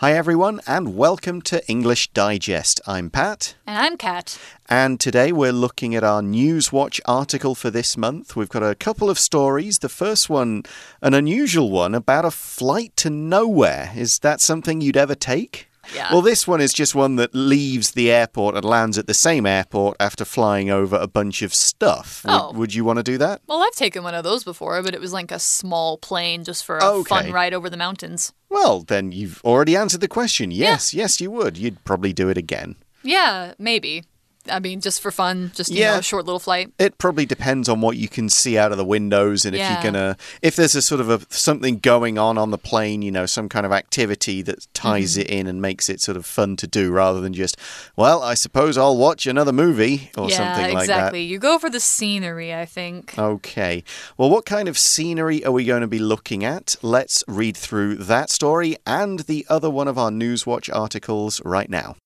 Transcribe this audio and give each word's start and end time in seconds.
Hi, 0.00 0.14
everyone, 0.14 0.62
and 0.66 0.96
welcome 0.96 1.42
to 1.42 1.62
English 1.68 2.08
Digest. 2.14 2.80
I'm 2.86 3.10
Pat. 3.10 3.54
And 3.66 3.76
I'm 3.76 3.98
Kat. 3.98 4.38
And 4.66 4.98
today 4.98 5.30
we're 5.30 5.52
looking 5.52 5.94
at 5.94 6.02
our 6.02 6.22
Newswatch 6.22 7.00
article 7.04 7.54
for 7.54 7.70
this 7.70 7.98
month. 7.98 8.34
We've 8.34 8.48
got 8.48 8.62
a 8.62 8.74
couple 8.74 9.10
of 9.10 9.18
stories. 9.18 9.80
The 9.80 9.90
first 9.90 10.30
one, 10.30 10.62
an 11.02 11.12
unusual 11.12 11.70
one 11.70 11.94
about 11.94 12.24
a 12.24 12.30
flight 12.30 12.96
to 12.96 13.10
nowhere. 13.10 13.92
Is 13.94 14.20
that 14.20 14.40
something 14.40 14.80
you'd 14.80 14.96
ever 14.96 15.14
take? 15.14 15.69
Yeah. 15.94 16.12
Well, 16.12 16.22
this 16.22 16.46
one 16.46 16.60
is 16.60 16.72
just 16.72 16.94
one 16.94 17.16
that 17.16 17.34
leaves 17.34 17.92
the 17.92 18.10
airport 18.12 18.54
and 18.54 18.64
lands 18.64 18.98
at 18.98 19.06
the 19.06 19.14
same 19.14 19.46
airport 19.46 19.96
after 19.98 20.24
flying 20.24 20.70
over 20.70 20.96
a 20.96 21.06
bunch 21.08 21.42
of 21.42 21.54
stuff. 21.54 22.22
Would, 22.24 22.32
Oh. 22.32 22.52
would 22.52 22.74
you 22.74 22.84
want 22.84 22.98
to 22.98 23.02
do 23.02 23.18
that? 23.18 23.40
Well, 23.46 23.62
I've 23.62 23.74
taken 23.74 24.02
one 24.02 24.14
of 24.14 24.22
those 24.22 24.44
before, 24.44 24.82
but 24.82 24.94
it 24.94 25.00
was 25.00 25.12
like 25.12 25.32
a 25.32 25.38
small 25.38 25.96
plane 25.98 26.44
just 26.44 26.64
for 26.64 26.78
a 26.78 26.84
Okay. 26.84 27.08
fun 27.08 27.32
ride 27.32 27.54
over 27.54 27.68
the 27.70 27.76
mountains. 27.76 28.32
Well, 28.48 28.82
then 28.82 29.10
you've 29.12 29.40
already 29.44 29.74
answered 29.76 30.00
the 30.00 30.08
question. 30.08 30.50
Yes, 30.50 30.92
yes, 30.94 31.20
you 31.20 31.30
would. 31.30 31.56
You'd 31.56 31.82
probably 31.84 32.12
do 32.12 32.28
it 32.28 32.36
again. 32.38 32.76
Yeah, 33.02 33.54
maybe. 33.58 34.04
I 34.48 34.58
mean, 34.58 34.80
just 34.80 35.00
for 35.02 35.10
fun, 35.10 35.52
just, 35.54 35.70
you 35.70 35.80
Yeah. 35.80 35.92
know, 35.92 35.98
a 35.98 36.02
short 36.02 36.24
little 36.24 36.38
flight. 36.38 36.72
It 36.78 36.96
probably 36.98 37.26
depends 37.26 37.68
on 37.68 37.80
what 37.80 37.96
you 37.96 38.08
can 38.08 38.28
see 38.28 38.56
out 38.56 38.72
of 38.72 38.78
the 38.78 38.84
windows, 38.84 39.44
and 39.44 39.54
if 39.54 39.60
you're 39.68 39.82
gonna, 39.82 40.16
if 40.42 40.56
there's 40.56 40.74
a 40.74 40.82
sort 40.82 41.00
of 41.00 41.10
a 41.10 41.20
something 41.28 41.78
going 41.78 42.16
on 42.18 42.38
on 42.38 42.50
the 42.50 42.58
plane, 42.58 43.02
you 43.02 43.10
know, 43.10 43.26
some 43.26 43.48
kind 43.48 43.66
of 43.66 43.72
activity 43.72 44.40
that 44.42 44.66
ties 44.74 45.12
Mm-hmm. 45.12 45.20
it 45.20 45.30
in 45.30 45.46
and 45.46 45.60
makes 45.60 45.88
it 45.88 46.00
sort 46.00 46.16
of 46.16 46.24
fun 46.24 46.56
to 46.56 46.66
do, 46.66 46.90
rather 46.90 47.20
than 47.20 47.34
just, 47.34 47.56
well, 47.96 48.22
I 48.22 48.34
suppose 48.34 48.78
I'll 48.78 48.96
watch 48.96 49.26
another 49.26 49.52
movie 49.52 50.10
or 50.16 50.28
yeah, 50.30 50.36
something 50.36 50.74
like 50.74 50.86
that. 50.86 50.94
exactly. 50.94 51.22
You 51.22 51.38
go 51.38 51.58
for 51.58 51.68
the 51.70 51.80
scenery, 51.80 52.54
I 52.54 52.64
think. 52.66 53.18
Okay. 53.18 53.84
Well, 54.16 54.30
what 54.30 54.46
kind 54.46 54.68
of 54.68 54.78
scenery 54.78 55.44
are 55.44 55.52
we 55.52 55.64
going 55.64 55.82
to 55.82 55.86
be 55.86 55.98
looking 55.98 56.44
at? 56.44 56.76
Let's 56.82 57.22
read 57.28 57.56
through 57.56 57.96
that 57.96 58.30
story 58.30 58.76
and 58.86 59.20
the 59.20 59.44
other 59.48 59.68
one 59.70 59.88
of 59.88 59.98
our 59.98 60.10
Newswatch 60.10 60.74
articles 60.74 61.40
right 61.44 61.68
now. 61.68 61.96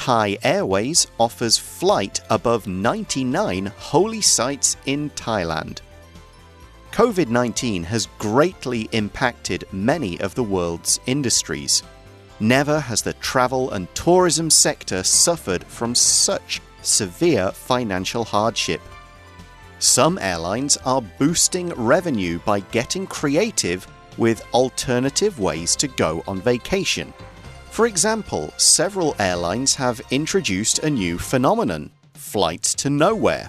Thai 0.00 0.38
Airways 0.42 1.08
offers 1.18 1.58
flight 1.58 2.22
above 2.30 2.66
99 2.66 3.66
holy 3.66 4.22
sites 4.22 4.78
in 4.86 5.10
Thailand. 5.10 5.80
COVID 6.90 7.28
19 7.28 7.82
has 7.84 8.08
greatly 8.18 8.88
impacted 8.92 9.66
many 9.72 10.18
of 10.22 10.34
the 10.34 10.42
world's 10.42 10.98
industries. 11.04 11.82
Never 12.40 12.80
has 12.80 13.02
the 13.02 13.12
travel 13.12 13.72
and 13.72 13.94
tourism 13.94 14.48
sector 14.48 15.02
suffered 15.02 15.64
from 15.64 15.94
such 15.94 16.62
severe 16.80 17.50
financial 17.50 18.24
hardship. 18.24 18.80
Some 19.80 20.16
airlines 20.16 20.78
are 20.78 21.02
boosting 21.18 21.74
revenue 21.74 22.38
by 22.46 22.60
getting 22.60 23.06
creative 23.06 23.86
with 24.16 24.46
alternative 24.54 25.38
ways 25.38 25.76
to 25.76 25.88
go 25.88 26.24
on 26.26 26.40
vacation. 26.40 27.12
For 27.70 27.86
example, 27.86 28.52
several 28.56 29.14
airlines 29.18 29.76
have 29.76 30.00
introduced 30.10 30.80
a 30.80 30.90
new 30.90 31.18
phenomenon 31.18 31.90
flights 32.14 32.74
to 32.74 32.90
nowhere. 32.90 33.48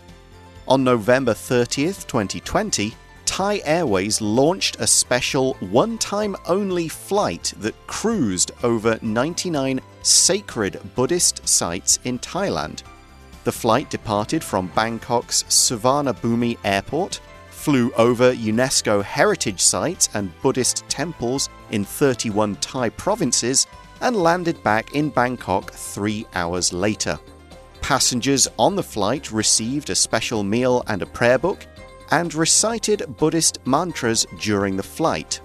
On 0.67 0.83
November 0.83 1.33
30th, 1.33 2.07
2020, 2.07 2.93
Thai 3.25 3.61
Airways 3.65 4.21
launched 4.21 4.79
a 4.79 4.85
special 4.85 5.55
one 5.55 5.97
time 5.97 6.35
only 6.47 6.87
flight 6.87 7.53
that 7.57 7.75
cruised 7.87 8.51
over 8.63 8.99
99 9.01 9.81
sacred 10.03 10.79
Buddhist 10.95 11.47
sites 11.47 11.97
in 12.03 12.19
Thailand. 12.19 12.83
The 13.43 13.51
flight 13.51 13.89
departed 13.89 14.43
from 14.43 14.69
Bangkok's 14.69 15.43
Suvarnabhumi 15.43 16.57
Airport, 16.63 17.19
flew 17.49 17.91
over 17.93 18.33
UNESCO 18.33 19.03
heritage 19.03 19.61
sites 19.61 20.09
and 20.13 20.31
Buddhist 20.41 20.83
temples 20.89 21.49
in 21.71 21.83
31 21.85 22.55
Thai 22.57 22.89
provinces, 22.89 23.65
and 24.01 24.15
landed 24.15 24.61
back 24.63 24.93
in 24.93 25.09
Bangkok 25.09 25.71
three 25.71 26.25
hours 26.33 26.73
later. 26.73 27.19
Passengers 27.81 28.47
on 28.59 28.75
the 28.75 28.83
flight 28.83 29.31
received 29.31 29.89
a 29.89 29.95
special 29.95 30.43
meal 30.43 30.83
and 30.87 31.01
a 31.01 31.05
prayer 31.05 31.37
book 31.37 31.65
and 32.11 32.33
recited 32.35 33.17
Buddhist 33.17 33.59
mantras 33.65 34.25
during 34.39 34.75
the 34.75 34.83
flight. 34.83 35.41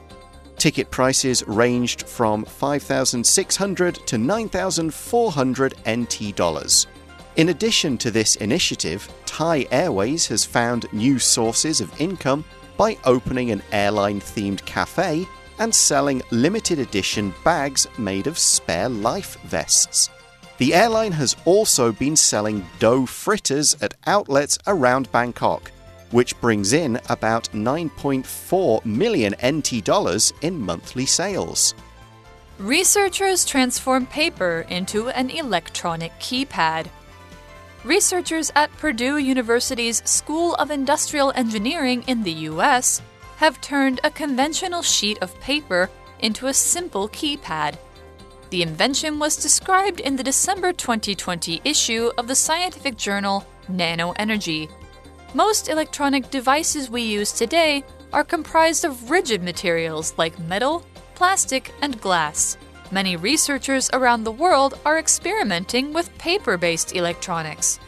Ticket 0.57 0.91
prices 0.91 1.47
ranged 1.47 2.09
from 2.09 2.45
5,600 2.45 3.95
to 4.07 4.19
9,400 4.19 5.75
NT 5.89 6.35
dollars. 6.35 6.87
In 7.37 7.51
addition 7.51 7.99
to 7.99 8.11
this 8.11 8.37
initiative, 8.37 9.09
Thai 9.27 9.67
Airways 9.71 10.27
has 10.29 10.45
found 10.45 10.91
new 10.93 11.19
sources 11.19 11.83
of 11.83 12.01
income 12.01 12.45
by 12.79 12.97
opening 13.05 13.51
an 13.51 13.63
airline 13.73 14.21
themed 14.21 14.65
cafe 14.65 15.27
and 15.59 15.75
selling 15.75 16.23
limited 16.31 16.79
edition 16.79 17.35
bags 17.45 17.87
made 17.99 18.27
of 18.27 18.39
spare 18.39 18.89
life 18.89 19.41
vests. 19.43 20.11
The 20.59 20.75
airline 20.75 21.13
has 21.13 21.37
also 21.45 21.93
been 21.93 22.17
selling 22.17 22.67
dough 22.79 23.05
fritters 23.07 23.77
at 23.83 23.95
outlets 24.07 24.59
around 24.67 25.13
Bangkok, 25.13 25.71
which 26.13 26.41
brings 26.41 26.73
in 26.73 26.99
about 27.11 27.51
9.4 27.53 28.85
million 28.85 29.35
NT 29.45 29.85
dollars 29.85 30.33
in 30.41 30.59
monthly 30.59 31.05
sales. 31.07 31.75
Researchers 32.59 33.45
transform 33.45 34.07
paper 34.07 34.65
into 34.71 35.11
an 35.11 35.29
electronic 35.29 36.13
keypad. 36.19 36.87
Researchers 37.85 38.51
at 38.57 38.73
Purdue 38.79 39.19
University's 39.19 40.03
School 40.09 40.55
of 40.55 40.71
Industrial 40.71 41.33
Engineering 41.37 42.03
in 42.07 42.23
the 42.23 42.33
US 42.51 43.03
have 43.37 43.61
turned 43.61 44.01
a 44.03 44.11
conventional 44.11 44.83
sheet 44.83 45.19
of 45.23 45.39
paper 45.41 45.91
into 46.21 46.47
a 46.47 46.55
simple 46.55 47.09
keypad. 47.09 47.77
The 48.51 48.63
invention 48.63 49.19
was 49.19 49.37
described 49.37 50.01
in 50.01 50.17
the 50.17 50.23
December 50.23 50.73
2020 50.73 51.61
issue 51.65 52.11
of 52.17 52.29
the 52.29 52.35
scientific 52.35 52.97
journal 52.97 53.47
Nano 53.69 54.13
Energy. 54.13 54.69
Most 55.35 55.69
electronic 55.69 56.31
devices 56.31 56.89
we 56.89 57.03
use 57.03 57.33
today 57.33 57.85
are 58.13 58.25
comprised 58.25 58.85
of 58.85 59.11
rigid 59.11 59.43
materials 59.43 60.15
like 60.17 60.39
metal, 60.39 60.87
plastic, 61.15 61.73
and 61.83 62.01
glass. 62.01 62.57
Many 62.93 63.17
researchers 63.17 63.91
around 63.93 64.23
the 64.23 64.33
world 64.33 64.79
are 64.85 64.99
experimenting 64.99 65.93
with 65.93 66.17
paper 66.19 66.57
based 66.57 66.95
electronics. 66.95 67.81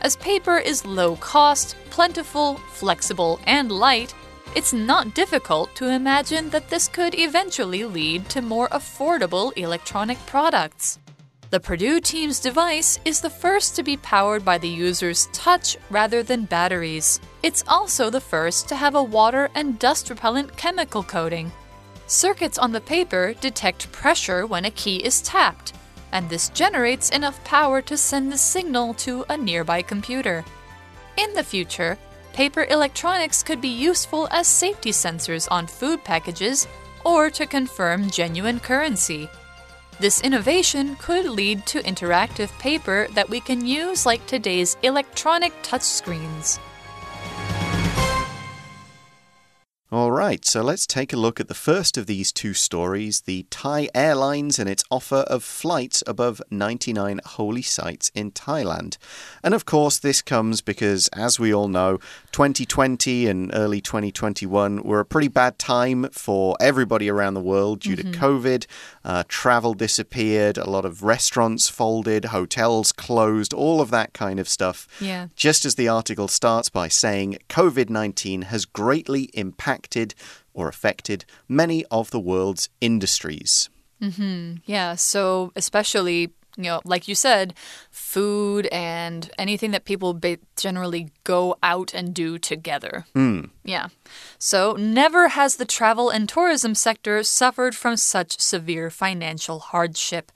As 0.00 0.16
paper 0.16 0.58
is 0.58 0.86
low 0.86 1.16
cost, 1.16 1.76
plentiful, 1.90 2.56
flexible, 2.72 3.40
and 3.46 3.72
light, 3.72 4.14
it's 4.54 4.72
not 4.72 5.14
difficult 5.14 5.74
to 5.74 5.88
imagine 5.88 6.50
that 6.50 6.70
this 6.70 6.88
could 6.88 7.14
eventually 7.18 7.84
lead 7.84 8.28
to 8.30 8.40
more 8.40 8.68
affordable 8.68 9.56
electronic 9.56 10.18
products. 10.26 10.98
The 11.50 11.60
Purdue 11.60 12.00
team's 12.00 12.40
device 12.40 12.98
is 13.04 13.20
the 13.20 13.30
first 13.30 13.76
to 13.76 13.82
be 13.82 13.96
powered 13.98 14.44
by 14.44 14.58
the 14.58 14.68
user's 14.68 15.28
touch 15.32 15.76
rather 15.90 16.22
than 16.22 16.46
batteries. 16.46 17.20
It's 17.42 17.62
also 17.68 18.10
the 18.10 18.20
first 18.20 18.68
to 18.68 18.76
have 18.76 18.94
a 18.94 19.02
water 19.02 19.50
and 19.54 19.78
dust 19.78 20.10
repellent 20.10 20.56
chemical 20.56 21.02
coating. 21.02 21.52
Circuits 22.06 22.58
on 22.58 22.72
the 22.72 22.80
paper 22.80 23.34
detect 23.40 23.92
pressure 23.92 24.46
when 24.46 24.64
a 24.64 24.70
key 24.70 24.96
is 24.96 25.22
tapped, 25.22 25.74
and 26.12 26.28
this 26.28 26.48
generates 26.50 27.10
enough 27.10 27.42
power 27.44 27.80
to 27.82 27.96
send 27.96 28.32
the 28.32 28.38
signal 28.38 28.94
to 28.94 29.24
a 29.28 29.36
nearby 29.36 29.80
computer. 29.80 30.44
In 31.16 31.32
the 31.34 31.44
future, 31.44 31.96
paper 32.34 32.66
electronics 32.68 33.42
could 33.42 33.60
be 33.60 33.68
useful 33.68 34.28
as 34.32 34.46
safety 34.46 34.90
sensors 34.90 35.48
on 35.50 35.66
food 35.66 36.02
packages 36.04 36.66
or 37.04 37.30
to 37.30 37.46
confirm 37.46 38.10
genuine 38.10 38.58
currency. 38.58 39.28
This 40.00 40.20
innovation 40.20 40.96
could 40.96 41.26
lead 41.26 41.64
to 41.66 41.82
interactive 41.84 42.50
paper 42.58 43.06
that 43.12 43.30
we 43.30 43.40
can 43.40 43.64
use 43.64 44.04
like 44.04 44.26
today's 44.26 44.76
electronic 44.82 45.52
touchscreens. 45.62 46.58
All 49.94 50.10
right, 50.10 50.44
so 50.44 50.60
let's 50.60 50.88
take 50.88 51.12
a 51.12 51.16
look 51.16 51.38
at 51.38 51.46
the 51.46 51.54
first 51.54 51.96
of 51.96 52.06
these 52.06 52.32
two 52.32 52.52
stories 52.52 53.20
the 53.20 53.46
Thai 53.48 53.88
Airlines 53.94 54.58
and 54.58 54.68
its 54.68 54.82
offer 54.90 55.18
of 55.28 55.44
flights 55.44 56.02
above 56.04 56.42
99 56.50 57.20
holy 57.24 57.62
sites 57.62 58.10
in 58.12 58.32
Thailand. 58.32 58.96
And 59.44 59.54
of 59.54 59.66
course, 59.66 60.00
this 60.00 60.20
comes 60.20 60.62
because, 60.62 61.06
as 61.12 61.38
we 61.38 61.54
all 61.54 61.68
know, 61.68 61.98
2020 62.32 63.28
and 63.28 63.52
early 63.54 63.80
2021 63.80 64.82
were 64.82 64.98
a 64.98 65.04
pretty 65.04 65.28
bad 65.28 65.60
time 65.60 66.08
for 66.10 66.56
everybody 66.58 67.08
around 67.08 67.34
the 67.34 67.40
world 67.40 67.78
due 67.78 67.94
to 67.94 68.02
mm-hmm. 68.02 68.20
COVID. 68.20 68.66
Uh, 69.04 69.22
travel 69.28 69.74
disappeared, 69.74 70.56
a 70.56 70.68
lot 70.68 70.84
of 70.84 71.02
restaurants 71.02 71.68
folded, 71.68 72.26
hotels 72.26 72.90
closed, 72.90 73.52
all 73.52 73.80
of 73.80 73.90
that 73.90 74.14
kind 74.14 74.40
of 74.40 74.48
stuff. 74.48 74.88
Yeah. 75.00 75.28
Just 75.36 75.64
as 75.64 75.74
the 75.74 75.88
article 75.88 76.28
starts 76.28 76.70
by 76.70 76.88
saying 76.88 77.38
COVID 77.48 77.90
19 77.90 78.42
has 78.42 78.64
greatly 78.64 79.24
impacted 79.34 80.14
or 80.54 80.68
affected 80.68 81.24
many 81.48 81.84
of 81.90 82.10
the 82.10 82.20
world's 82.20 82.68
industries. 82.80 83.68
Yeah, 84.66 84.94
so 84.94 85.52
especially 85.56 86.32
You 86.56 86.64
know, 86.64 86.80
like 86.84 87.08
you 87.08 87.14
said, 87.14 87.54
food 87.90 88.66
and 88.66 89.30
anything 89.38 89.72
that 89.72 89.84
people 89.84 90.18
generally 90.56 91.10
go 91.24 91.56
out 91.62 91.92
and 91.94 92.14
do 92.14 92.38
together. 92.38 93.06
Mm. 93.14 93.50
Yeah. 93.64 93.88
So, 94.38 94.74
never 94.74 95.28
has 95.28 95.56
the 95.56 95.64
travel 95.64 96.10
and 96.10 96.28
tourism 96.28 96.74
sector 96.74 97.22
suffered 97.22 97.74
from 97.74 97.96
such 97.96 98.38
severe 98.38 98.90
financial 98.90 99.58
hardship. 99.58 100.30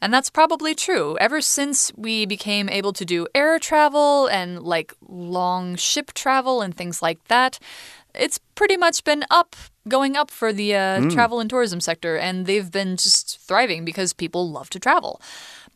And 0.00 0.14
that's 0.14 0.30
probably 0.30 0.74
true. 0.74 1.18
Ever 1.18 1.40
since 1.40 1.92
we 1.96 2.24
became 2.24 2.68
able 2.68 2.92
to 2.92 3.04
do 3.04 3.26
air 3.34 3.58
travel 3.58 4.26
and 4.28 4.62
like 4.62 4.94
long 5.06 5.76
ship 5.76 6.12
travel 6.14 6.62
and 6.62 6.74
things 6.74 7.02
like 7.02 7.22
that, 7.28 7.58
it's 8.14 8.38
pretty 8.54 8.76
much 8.76 9.04
been 9.04 9.24
up, 9.30 9.54
going 9.88 10.16
up 10.16 10.30
for 10.30 10.52
the 10.52 10.74
uh, 10.74 11.00
mm. 11.00 11.12
travel 11.12 11.40
and 11.40 11.50
tourism 11.50 11.80
sector, 11.80 12.16
and 12.16 12.46
they've 12.46 12.70
been 12.70 12.96
just 12.96 13.40
thriving 13.40 13.84
because 13.84 14.12
people 14.12 14.50
love 14.50 14.70
to 14.70 14.78
travel. 14.78 15.20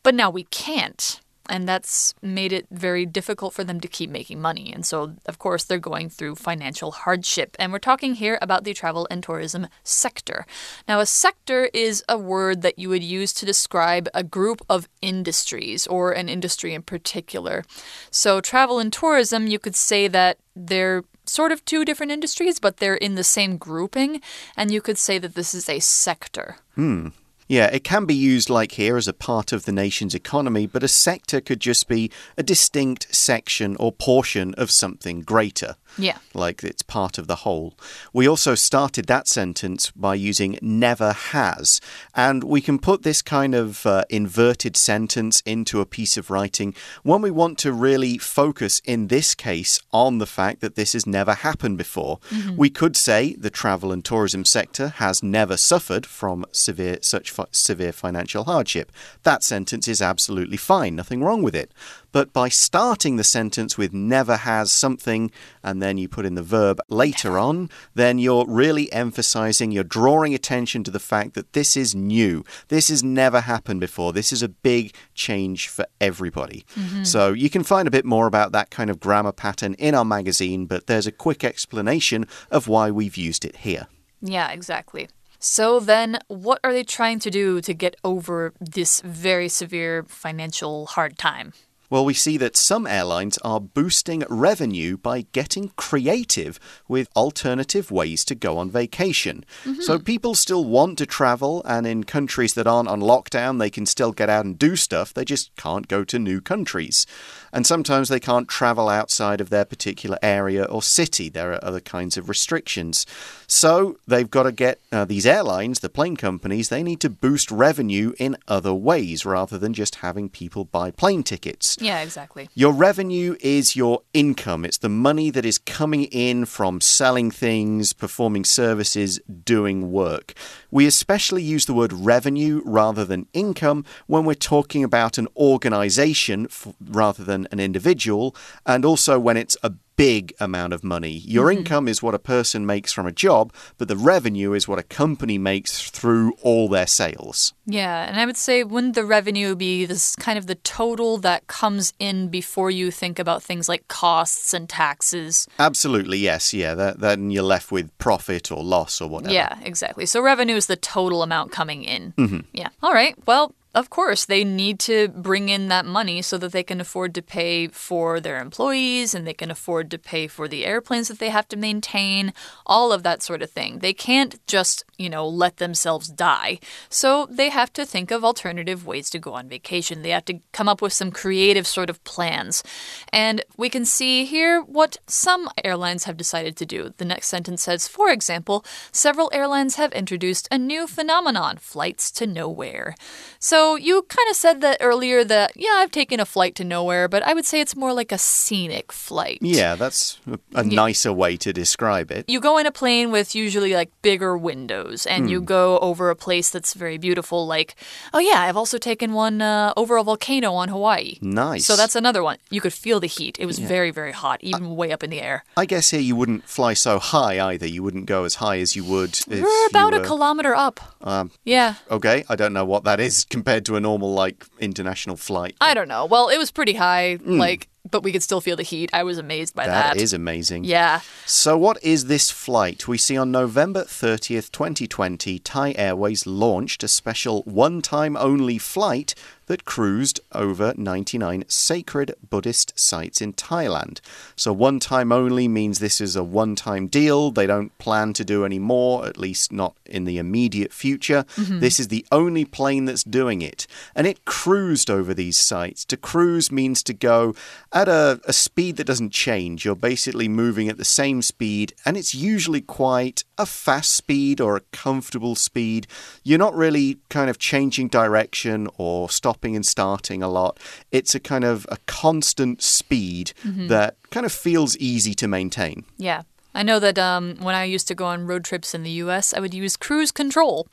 But 0.03 0.15
now 0.15 0.29
we 0.29 0.43
can't. 0.45 1.19
And 1.49 1.67
that's 1.67 2.13
made 2.21 2.53
it 2.53 2.67
very 2.71 3.05
difficult 3.05 3.53
for 3.53 3.65
them 3.65 3.81
to 3.81 3.87
keep 3.89 4.09
making 4.09 4.39
money. 4.39 4.71
And 4.71 4.85
so, 4.85 5.15
of 5.25 5.39
course, 5.39 5.65
they're 5.65 5.77
going 5.77 6.07
through 6.09 6.35
financial 6.35 6.91
hardship. 6.91 7.57
And 7.59 7.73
we're 7.73 7.79
talking 7.79 8.15
here 8.15 8.39
about 8.41 8.63
the 8.63 8.73
travel 8.73 9.07
and 9.11 9.21
tourism 9.21 9.67
sector. 9.83 10.45
Now, 10.87 11.01
a 11.01 11.05
sector 11.05 11.69
is 11.73 12.01
a 12.07 12.17
word 12.17 12.61
that 12.61 12.79
you 12.79 12.87
would 12.87 13.03
use 13.03 13.33
to 13.33 13.45
describe 13.45 14.07
a 14.13 14.23
group 14.23 14.61
of 14.69 14.87
industries 15.01 15.85
or 15.85 16.13
an 16.13 16.29
industry 16.29 16.73
in 16.73 16.81
particular. 16.81 17.65
So, 18.09 18.39
travel 18.39 18.79
and 18.79 18.93
tourism, 18.93 19.47
you 19.47 19.59
could 19.59 19.75
say 19.75 20.07
that 20.07 20.37
they're 20.55 21.03
sort 21.25 21.51
of 21.51 21.63
two 21.65 21.85
different 21.85 22.11
industries, 22.11 22.59
but 22.59 22.77
they're 22.77 22.95
in 22.95 23.15
the 23.15 23.23
same 23.23 23.57
grouping. 23.57 24.21
And 24.55 24.71
you 24.71 24.81
could 24.81 24.97
say 24.97 25.17
that 25.19 25.35
this 25.35 25.53
is 25.53 25.69
a 25.69 25.79
sector. 25.79 26.57
Hmm. 26.75 27.09
Yeah, 27.47 27.67
it 27.67 27.83
can 27.83 28.05
be 28.05 28.15
used 28.15 28.49
like 28.49 28.73
here 28.73 28.95
as 28.95 29.07
a 29.07 29.13
part 29.13 29.51
of 29.51 29.65
the 29.65 29.71
nation's 29.71 30.15
economy, 30.15 30.65
but 30.65 30.83
a 30.83 30.87
sector 30.87 31.41
could 31.41 31.59
just 31.59 31.87
be 31.87 32.09
a 32.37 32.43
distinct 32.43 33.13
section 33.13 33.75
or 33.79 33.91
portion 33.91 34.53
of 34.55 34.71
something 34.71 35.21
greater. 35.21 35.75
Yeah. 35.97 36.17
Like 36.33 36.63
it's 36.63 36.81
part 36.81 37.17
of 37.17 37.27
the 37.27 37.37
whole. 37.37 37.73
We 38.11 38.27
also 38.27 38.55
started 38.55 39.05
that 39.07 39.27
sentence 39.27 39.91
by 39.91 40.15
using 40.15 40.57
never 40.61 41.13
has. 41.13 41.79
And 42.15 42.43
we 42.43 42.61
can 42.61 42.79
put 42.79 43.03
this 43.03 43.21
kind 43.21 43.55
of 43.55 43.85
uh, 43.85 44.03
inverted 44.09 44.75
sentence 44.75 45.41
into 45.45 45.81
a 45.81 45.85
piece 45.85 46.17
of 46.17 46.29
writing 46.29 46.75
when 47.03 47.21
we 47.21 47.31
want 47.31 47.57
to 47.59 47.71
really 47.71 48.17
focus, 48.17 48.81
in 48.85 49.07
this 49.07 49.35
case, 49.35 49.79
on 49.91 50.17
the 50.17 50.25
fact 50.25 50.61
that 50.61 50.75
this 50.75 50.93
has 50.93 51.05
never 51.05 51.33
happened 51.33 51.77
before. 51.77 52.19
Mm 52.31 52.41
-hmm. 52.41 52.55
We 52.57 52.69
could 52.69 52.97
say 52.97 53.35
the 53.39 53.49
travel 53.49 53.91
and 53.91 54.03
tourism 54.03 54.45
sector 54.45 54.93
has 54.95 55.21
never 55.21 55.57
suffered 55.57 56.05
from 56.05 56.45
severe 56.51 56.97
such 57.01 57.33
severe 57.51 57.93
financial 57.93 58.43
hardship. 58.43 58.91
That 59.23 59.43
sentence 59.43 59.91
is 59.91 60.01
absolutely 60.01 60.57
fine, 60.57 60.95
nothing 60.95 61.21
wrong 61.23 61.43
with 61.43 61.55
it. 61.55 61.71
But 62.13 62.31
by 62.31 62.47
starting 62.47 63.17
the 63.17 63.23
sentence 63.25 63.77
with 63.77 63.91
never 63.91 64.37
has 64.37 64.71
something 64.71 65.31
and 65.61 65.81
then 65.81 65.97
you 65.97 66.07
put 66.07 66.25
in 66.25 66.35
the 66.35 66.43
verb 66.43 66.79
later 66.87 67.37
on, 67.37 67.69
then 67.95 68.19
you're 68.19 68.45
really 68.47 68.89
emphasizing, 68.93 69.71
you're 69.71 69.83
drawing 69.83 70.33
attention 70.33 70.85
to 70.85 70.91
the 70.91 70.99
fact 70.99 71.33
that 71.33 71.51
this 71.51 71.75
is 71.75 71.93
new. 71.93 72.45
This 72.69 72.87
has 72.89 73.03
never 73.03 73.41
happened 73.41 73.81
before. 73.81 74.13
This 74.13 74.31
is 74.31 74.41
a 74.41 74.47
big 74.47 74.95
change 75.15 75.67
for 75.67 75.85
everybody. 75.99 76.63
Mm 76.77 76.85
-hmm. 76.85 77.05
So 77.05 77.33
you 77.33 77.49
can 77.49 77.63
find 77.63 77.87
a 77.87 77.97
bit 77.97 78.05
more 78.05 78.27
about 78.27 78.53
that 78.53 78.69
kind 78.69 78.89
of 78.89 78.99
grammar 78.99 79.33
pattern 79.33 79.73
in 79.73 79.95
our 79.95 80.05
magazine, 80.05 80.65
but 80.67 80.85
there's 80.85 81.07
a 81.07 81.11
quick 81.11 81.43
explanation 81.43 82.25
of 82.49 82.67
why 82.67 82.91
we've 82.91 83.29
used 83.29 83.43
it 83.45 83.57
here. 83.57 83.87
Yeah, 84.21 84.53
exactly. 84.53 85.07
So 85.39 85.79
then, 85.81 86.19
what 86.27 86.59
are 86.63 86.71
they 86.71 86.85
trying 86.85 87.19
to 87.19 87.29
do 87.29 87.59
to 87.61 87.73
get 87.73 87.95
over 88.01 88.53
this 88.73 89.01
very 89.01 89.49
severe 89.49 90.05
financial 90.07 90.85
hard 90.85 91.17
time? 91.17 91.51
Well, 91.93 92.05
we 92.05 92.15
see 92.15 92.37
that 92.37 92.57
some 92.57 92.87
airlines 92.87 93.37
are 93.43 93.59
boosting 93.59 94.23
revenue 94.27 94.97
by 94.97 95.27
getting 95.31 95.73
creative 95.75 96.59
with 96.87 97.07
alternative 97.15 97.91
ways 97.91 98.25
to 98.25 98.33
go 98.33 98.57
on 98.57 98.71
vacation. 98.71 99.45
Mm 99.63 99.75
-hmm. 99.75 99.81
So 99.83 99.99
people 99.99 100.33
still 100.33 100.65
want 100.65 100.97
to 100.97 101.05
travel, 101.05 101.61
and 101.65 101.85
in 101.85 102.03
countries 102.03 102.53
that 102.53 102.65
aren't 102.65 102.89
on 102.89 103.01
lockdown, 103.01 103.59
they 103.59 103.69
can 103.69 103.85
still 103.85 104.11
get 104.11 104.27
out 104.27 104.45
and 104.45 104.57
do 104.57 104.75
stuff. 104.75 105.13
They 105.13 105.25
just 105.25 105.51
can't 105.55 105.87
go 105.87 106.03
to 106.03 106.17
new 106.17 106.41
countries. 106.41 107.05
And 107.51 107.67
sometimes 107.67 108.07
they 108.07 108.19
can't 108.19 108.47
travel 108.49 108.89
outside 108.89 109.43
of 109.43 109.49
their 109.49 109.65
particular 109.65 110.17
area 110.21 110.63
or 110.63 110.81
city. 110.81 111.29
There 111.29 111.51
are 111.51 111.67
other 111.67 111.81
kinds 111.97 112.17
of 112.17 112.27
restrictions. 112.27 113.05
So 113.47 113.97
they've 114.07 114.29
got 114.29 114.43
to 114.43 114.51
get 114.65 114.79
uh, 114.91 115.05
these 115.05 115.29
airlines, 115.29 115.79
the 115.79 115.89
plane 115.89 116.15
companies, 116.15 116.67
they 116.67 116.83
need 116.83 116.99
to 117.01 117.09
boost 117.09 117.51
revenue 117.51 118.13
in 118.17 118.35
other 118.47 118.73
ways 118.73 119.25
rather 119.25 119.59
than 119.59 119.73
just 119.73 119.95
having 119.95 120.29
people 120.29 120.65
buy 120.65 120.91
plane 120.91 121.23
tickets. 121.23 121.77
Yeah, 121.83 122.01
exactly. 122.01 122.49
Your 122.53 122.71
revenue 122.71 123.35
is 123.41 123.75
your 123.75 124.03
income, 124.13 124.63
it's 124.63 124.77
the 124.77 124.89
money 124.89 125.29
that 125.31 125.45
is 125.45 125.57
coming 125.57 126.05
in 126.05 126.45
from 126.45 126.79
selling 126.79 127.29
things, 127.29 127.91
performing 127.91 128.45
services, 128.45 129.19
doing 129.43 129.91
work. 129.91 130.33
We 130.71 130.85
especially 130.87 131.43
use 131.43 131.65
the 131.65 131.73
word 131.73 131.91
revenue 131.91 132.61
rather 132.63 133.03
than 133.03 133.27
income 133.33 133.83
when 134.07 134.23
we're 134.23 134.33
talking 134.33 134.83
about 134.83 135.17
an 135.17 135.27
organization 135.35 136.47
rather 136.81 137.23
than 137.23 137.47
an 137.51 137.59
individual, 137.59 138.33
and 138.65 138.85
also 138.85 139.19
when 139.19 139.35
it's 139.35 139.57
a 139.61 139.73
big 139.95 140.33
amount 140.39 140.73
of 140.73 140.83
money. 140.83 141.21
Your 141.25 141.45
mm 141.45 141.55
-hmm. 141.55 141.57
income 141.59 141.87
is 141.91 142.01
what 142.01 142.15
a 142.15 142.19
person 142.19 142.65
makes 142.65 142.93
from 142.93 143.05
a 143.07 143.11
job, 143.15 143.53
but 143.77 143.87
the 143.87 143.97
revenue 143.97 144.55
is 144.55 144.67
what 144.67 144.79
a 144.79 144.95
company 144.95 145.37
makes 145.37 145.89
through 145.89 146.33
all 146.41 146.67
their 146.69 146.87
sales. 146.87 147.53
Yeah, 147.65 148.07
and 148.09 148.19
I 148.19 148.25
would 148.25 148.37
say 148.37 148.63
wouldn't 148.63 148.95
the 148.95 149.05
revenue 149.05 149.55
be 149.55 149.85
this 149.85 150.15
kind 150.15 150.37
of 150.37 150.45
the 150.45 150.55
total 150.55 151.17
that 151.19 151.41
comes 151.47 151.93
in 151.99 152.29
before 152.29 152.71
you 152.71 152.91
think 152.91 153.19
about 153.19 153.43
things 153.43 153.69
like 153.69 153.83
costs 153.87 154.53
and 154.53 154.69
taxes? 154.69 155.47
Absolutely, 155.57 156.17
yes. 156.17 156.53
Yeah, 156.53 156.75
that, 156.75 156.99
then 156.99 157.31
you're 157.31 157.49
left 157.55 157.71
with 157.71 157.89
profit 157.97 158.51
or 158.51 158.63
loss 158.63 159.01
or 159.01 159.09
whatever. 159.09 159.33
Yeah, 159.33 159.57
exactly. 159.63 160.05
So 160.05 160.21
revenue 160.21 160.55
is 160.55 160.65
the 160.65 160.75
total 160.75 161.23
amount 161.23 161.51
coming 161.51 161.83
in. 161.83 162.13
Mm 162.17 162.29
-hmm. 162.29 162.43
Yeah. 162.51 162.69
All 162.81 162.93
right. 162.93 163.15
Well, 163.25 163.51
of 163.73 163.89
course, 163.89 164.25
they 164.25 164.43
need 164.43 164.79
to 164.81 165.07
bring 165.07 165.49
in 165.49 165.67
that 165.69 165.85
money 165.85 166.21
so 166.21 166.37
that 166.37 166.51
they 166.51 166.61
can 166.61 166.79
afford 166.79 167.15
to 167.15 167.23
pay 167.23 167.67
for 167.67 168.19
their 168.19 168.39
employees 168.39 169.15
and 169.15 169.25
they 169.25 169.33
can 169.33 169.49
afford 169.49 169.89
to 169.89 169.97
pay 169.97 170.27
for 170.27 170.47
the 170.47 170.63
airplanes 170.63 171.07
that 171.07 171.17
they 171.17 171.29
have 171.29 171.47
to 171.47 171.57
maintain, 171.57 172.33
all 172.67 172.91
of 172.91 173.01
that 173.01 173.23
sort 173.23 173.41
of 173.41 173.49
thing. 173.49 173.79
They 173.79 173.93
can't 173.93 174.39
just, 174.45 174.85
you 174.97 175.09
know, 175.09 175.27
let 175.27 175.57
themselves 175.57 176.09
die. 176.09 176.59
So 176.89 177.27
they 177.31 177.49
have 177.49 177.73
to 177.73 177.83
think 177.83 178.11
of 178.11 178.23
alternative 178.23 178.85
ways 178.85 179.09
to 179.09 179.19
go 179.19 179.33
on 179.33 179.49
vacation. 179.49 180.03
They 180.03 180.11
have 180.11 180.25
to 180.25 180.39
come 180.51 180.69
up 180.69 180.81
with 180.81 180.93
some 180.93 181.11
creative 181.11 181.65
sort 181.65 181.89
of 181.89 182.03
plans. 182.03 182.63
And 183.11 183.43
we 183.57 183.69
can 183.69 183.85
see 183.85 184.25
here 184.25 184.61
what 184.61 184.97
some 185.07 185.49
airlines 185.63 186.03
have 186.03 186.15
decided 186.15 186.55
to 186.57 186.65
do. 186.67 186.93
The 186.97 187.05
next 187.05 187.27
sentence 187.27 187.63
says, 187.63 187.87
for 187.87 188.11
example, 188.11 188.63
several 188.91 189.31
airlines 189.33 189.75
have 189.75 189.91
introduced 189.93 190.47
a 190.51 190.59
new 190.59 190.85
phenomenon 190.85 191.57
flights 191.57 192.11
to 192.11 192.27
nowhere. 192.27 192.93
So 193.39 193.62
so 193.63 193.75
you 193.77 194.01
kind 194.01 194.29
of 194.29 194.35
said 194.35 194.59
that 194.59 194.77
earlier 194.81 195.23
that, 195.23 195.53
yeah, 195.55 195.75
I've 195.75 195.91
taken 195.91 196.19
a 196.19 196.25
flight 196.25 196.53
to 196.55 196.65
nowhere, 196.65 197.07
but 197.07 197.23
I 197.23 197.33
would 197.33 197.45
say 197.45 197.61
it's 197.61 197.77
more 197.77 197.93
like 197.93 198.11
a 198.11 198.17
scenic 198.17 198.91
flight. 198.91 199.37
Yeah, 199.39 199.75
that's 199.75 200.19
a, 200.27 200.37
a 200.53 200.65
yeah. 200.65 200.75
nicer 200.75 201.13
way 201.13 201.37
to 201.37 201.53
describe 201.53 202.11
it. 202.11 202.25
You 202.27 202.41
go 202.41 202.57
in 202.57 202.65
a 202.65 202.73
plane 202.73 203.09
with 203.09 203.35
usually 203.35 203.73
like 203.73 203.89
bigger 204.01 204.37
windows 204.37 205.05
and 205.05 205.27
mm. 205.27 205.29
you 205.29 205.39
hmm. 205.39 205.45
go 205.45 205.79
over 205.79 206.09
a 206.09 206.15
place 206.15 206.49
that's 206.49 206.73
very 206.73 206.97
beautiful, 206.97 207.47
like, 207.47 207.75
oh, 208.13 208.19
yeah, 208.19 208.41
I've 208.41 208.57
also 208.57 208.77
taken 208.77 209.13
one 209.13 209.41
uh, 209.41 209.71
over 209.77 209.95
a 209.95 210.03
volcano 210.03 210.51
on 210.53 210.67
Hawaii. 210.67 211.17
Nice. 211.21 211.65
So 211.65 211.77
that's 211.77 211.95
another 211.95 212.21
one. 212.21 212.39
You 212.49 212.59
could 212.59 212.73
feel 212.73 212.99
the 212.99 213.07
heat. 213.07 213.39
It 213.39 213.45
was 213.45 213.59
yeah. 213.59 213.67
very, 213.67 213.91
very 213.91 214.11
hot, 214.11 214.39
even 214.41 214.65
I, 214.65 214.71
way 214.71 214.91
up 214.91 215.03
in 215.03 215.09
the 215.09 215.21
air. 215.21 215.45
I 215.55 215.65
guess 215.65 215.91
here 215.91 216.01
you 216.01 216.17
wouldn't 216.17 216.43
fly 216.49 216.73
so 216.73 216.99
high 216.99 217.39
either. 217.39 217.65
You 217.65 217.81
wouldn't 217.81 218.07
go 218.07 218.25
as 218.25 218.35
high 218.35 218.59
as 218.59 218.75
you 218.75 218.83
would. 218.83 219.17
We're 219.25 219.67
about 219.67 219.93
were... 219.93 220.01
a 220.01 220.05
kilometer 220.05 220.53
up. 220.53 220.81
Um, 220.99 221.31
yeah. 221.45 221.75
Okay, 221.89 222.25
I 222.27 222.35
don't 222.35 222.51
know 222.51 222.65
what 222.65 222.83
that 222.83 222.99
is 222.99 223.23
compared 223.29 223.52
compared 223.53 223.65
to 223.65 223.75
a 223.75 223.79
normal 223.79 224.13
like 224.13 224.45
international 224.59 225.15
flight? 225.15 225.55
I 225.61 225.73
don't 225.73 225.87
know. 225.87 226.05
Well, 226.05 226.29
it 226.29 226.37
was 226.37 226.51
pretty 226.51 226.73
high, 226.73 227.17
mm. 227.17 227.37
like 227.37 227.69
but 227.91 228.01
we 228.01 228.11
could 228.11 228.23
still 228.23 228.41
feel 228.41 228.55
the 228.55 228.63
heat. 228.63 228.89
I 228.93 229.03
was 229.03 229.17
amazed 229.17 229.55
by 229.55 229.67
that. 229.67 229.95
That 229.95 230.01
is 230.01 230.13
amazing. 230.13 230.63
Yeah. 230.63 231.01
So, 231.25 231.57
what 231.57 231.77
is 231.83 232.05
this 232.05 232.31
flight? 232.31 232.87
We 232.87 232.97
see 232.97 233.17
on 233.17 233.29
November 233.29 233.83
30th, 233.83 234.51
2020, 234.51 235.39
Thai 235.39 235.73
Airways 235.77 236.25
launched 236.25 236.83
a 236.83 236.87
special 236.87 237.43
one 237.43 237.81
time 237.81 238.15
only 238.15 238.57
flight 238.57 239.13
that 239.47 239.65
cruised 239.65 240.19
over 240.31 240.73
99 240.77 241.45
sacred 241.47 242.15
Buddhist 242.29 242.77
sites 242.79 243.21
in 243.21 243.33
Thailand. 243.33 243.99
So, 244.35 244.53
one 244.53 244.79
time 244.79 245.11
only 245.11 245.47
means 245.47 245.79
this 245.79 246.01
is 246.01 246.15
a 246.15 246.23
one 246.23 246.55
time 246.55 246.87
deal. 246.87 247.31
They 247.31 247.47
don't 247.47 247.77
plan 247.77 248.13
to 248.13 248.25
do 248.25 248.45
any 248.45 248.59
more, 248.59 249.05
at 249.05 249.17
least 249.17 249.51
not 249.51 249.75
in 249.85 250.05
the 250.05 250.17
immediate 250.17 250.73
future. 250.73 251.25
Mm 251.35 251.43
-hmm. 251.45 251.59
This 251.59 251.79
is 251.79 251.87
the 251.87 252.05
only 252.11 252.45
plane 252.45 252.85
that's 252.85 253.03
doing 253.03 253.41
it. 253.41 253.67
And 253.95 254.07
it 254.07 254.25
cruised 254.25 254.89
over 254.89 255.13
these 255.13 255.39
sites. 255.39 255.85
To 255.85 255.97
cruise 255.97 256.53
means 256.53 256.83
to 256.83 256.93
go 256.93 257.35
at 257.71 257.87
a, 257.87 258.19
a 258.25 258.33
speed 258.33 258.77
that 258.77 258.87
doesn't 258.87 259.13
change. 259.13 259.63
You're 259.63 259.89
basically 259.91 260.29
moving 260.29 260.69
at 260.69 260.77
the 260.77 260.85
same 260.85 261.21
speed, 261.21 261.73
and 261.85 261.97
it's 261.97 262.13
usually 262.13 262.61
quite 262.61 263.23
a 263.37 263.45
fast 263.45 263.91
speed 263.93 264.39
or 264.39 264.55
a 264.55 264.61
comfortable 264.71 265.35
speed. 265.35 265.87
You're 266.23 266.37
not 266.39 266.53
really 266.55 266.97
kind 267.09 267.29
of 267.29 267.39
changing 267.39 267.87
direction 267.87 268.67
or 268.77 269.09
stopping 269.09 269.55
and 269.55 269.65
starting 269.65 270.21
a 270.21 270.27
lot. 270.29 270.59
It's 270.91 271.15
a 271.15 271.19
kind 271.19 271.43
of 271.43 271.65
a 271.69 271.77
constant 271.87 272.61
speed 272.61 273.33
that 273.43 273.95
kind 274.11 274.25
of 274.25 274.31
feels 274.31 274.77
easy 274.77 275.13
to 275.15 275.27
maintain. 275.27 275.85
Yeah. 275.97 276.23
I 276.55 276.61
know 276.61 276.77
that 276.79 276.99
um, 276.99 277.37
when 277.41 277.55
I 277.55 277.63
used 277.63 277.87
to 277.87 277.95
go 277.95 278.05
on 278.05 278.27
road 278.27 278.43
trips 278.43 278.75
in 278.75 278.83
the 278.83 278.91
US, 278.91 279.33
I 279.33 279.39
would 279.39 279.55
use 279.55 279.75
cruise 279.75 280.11
control, 280.11 280.67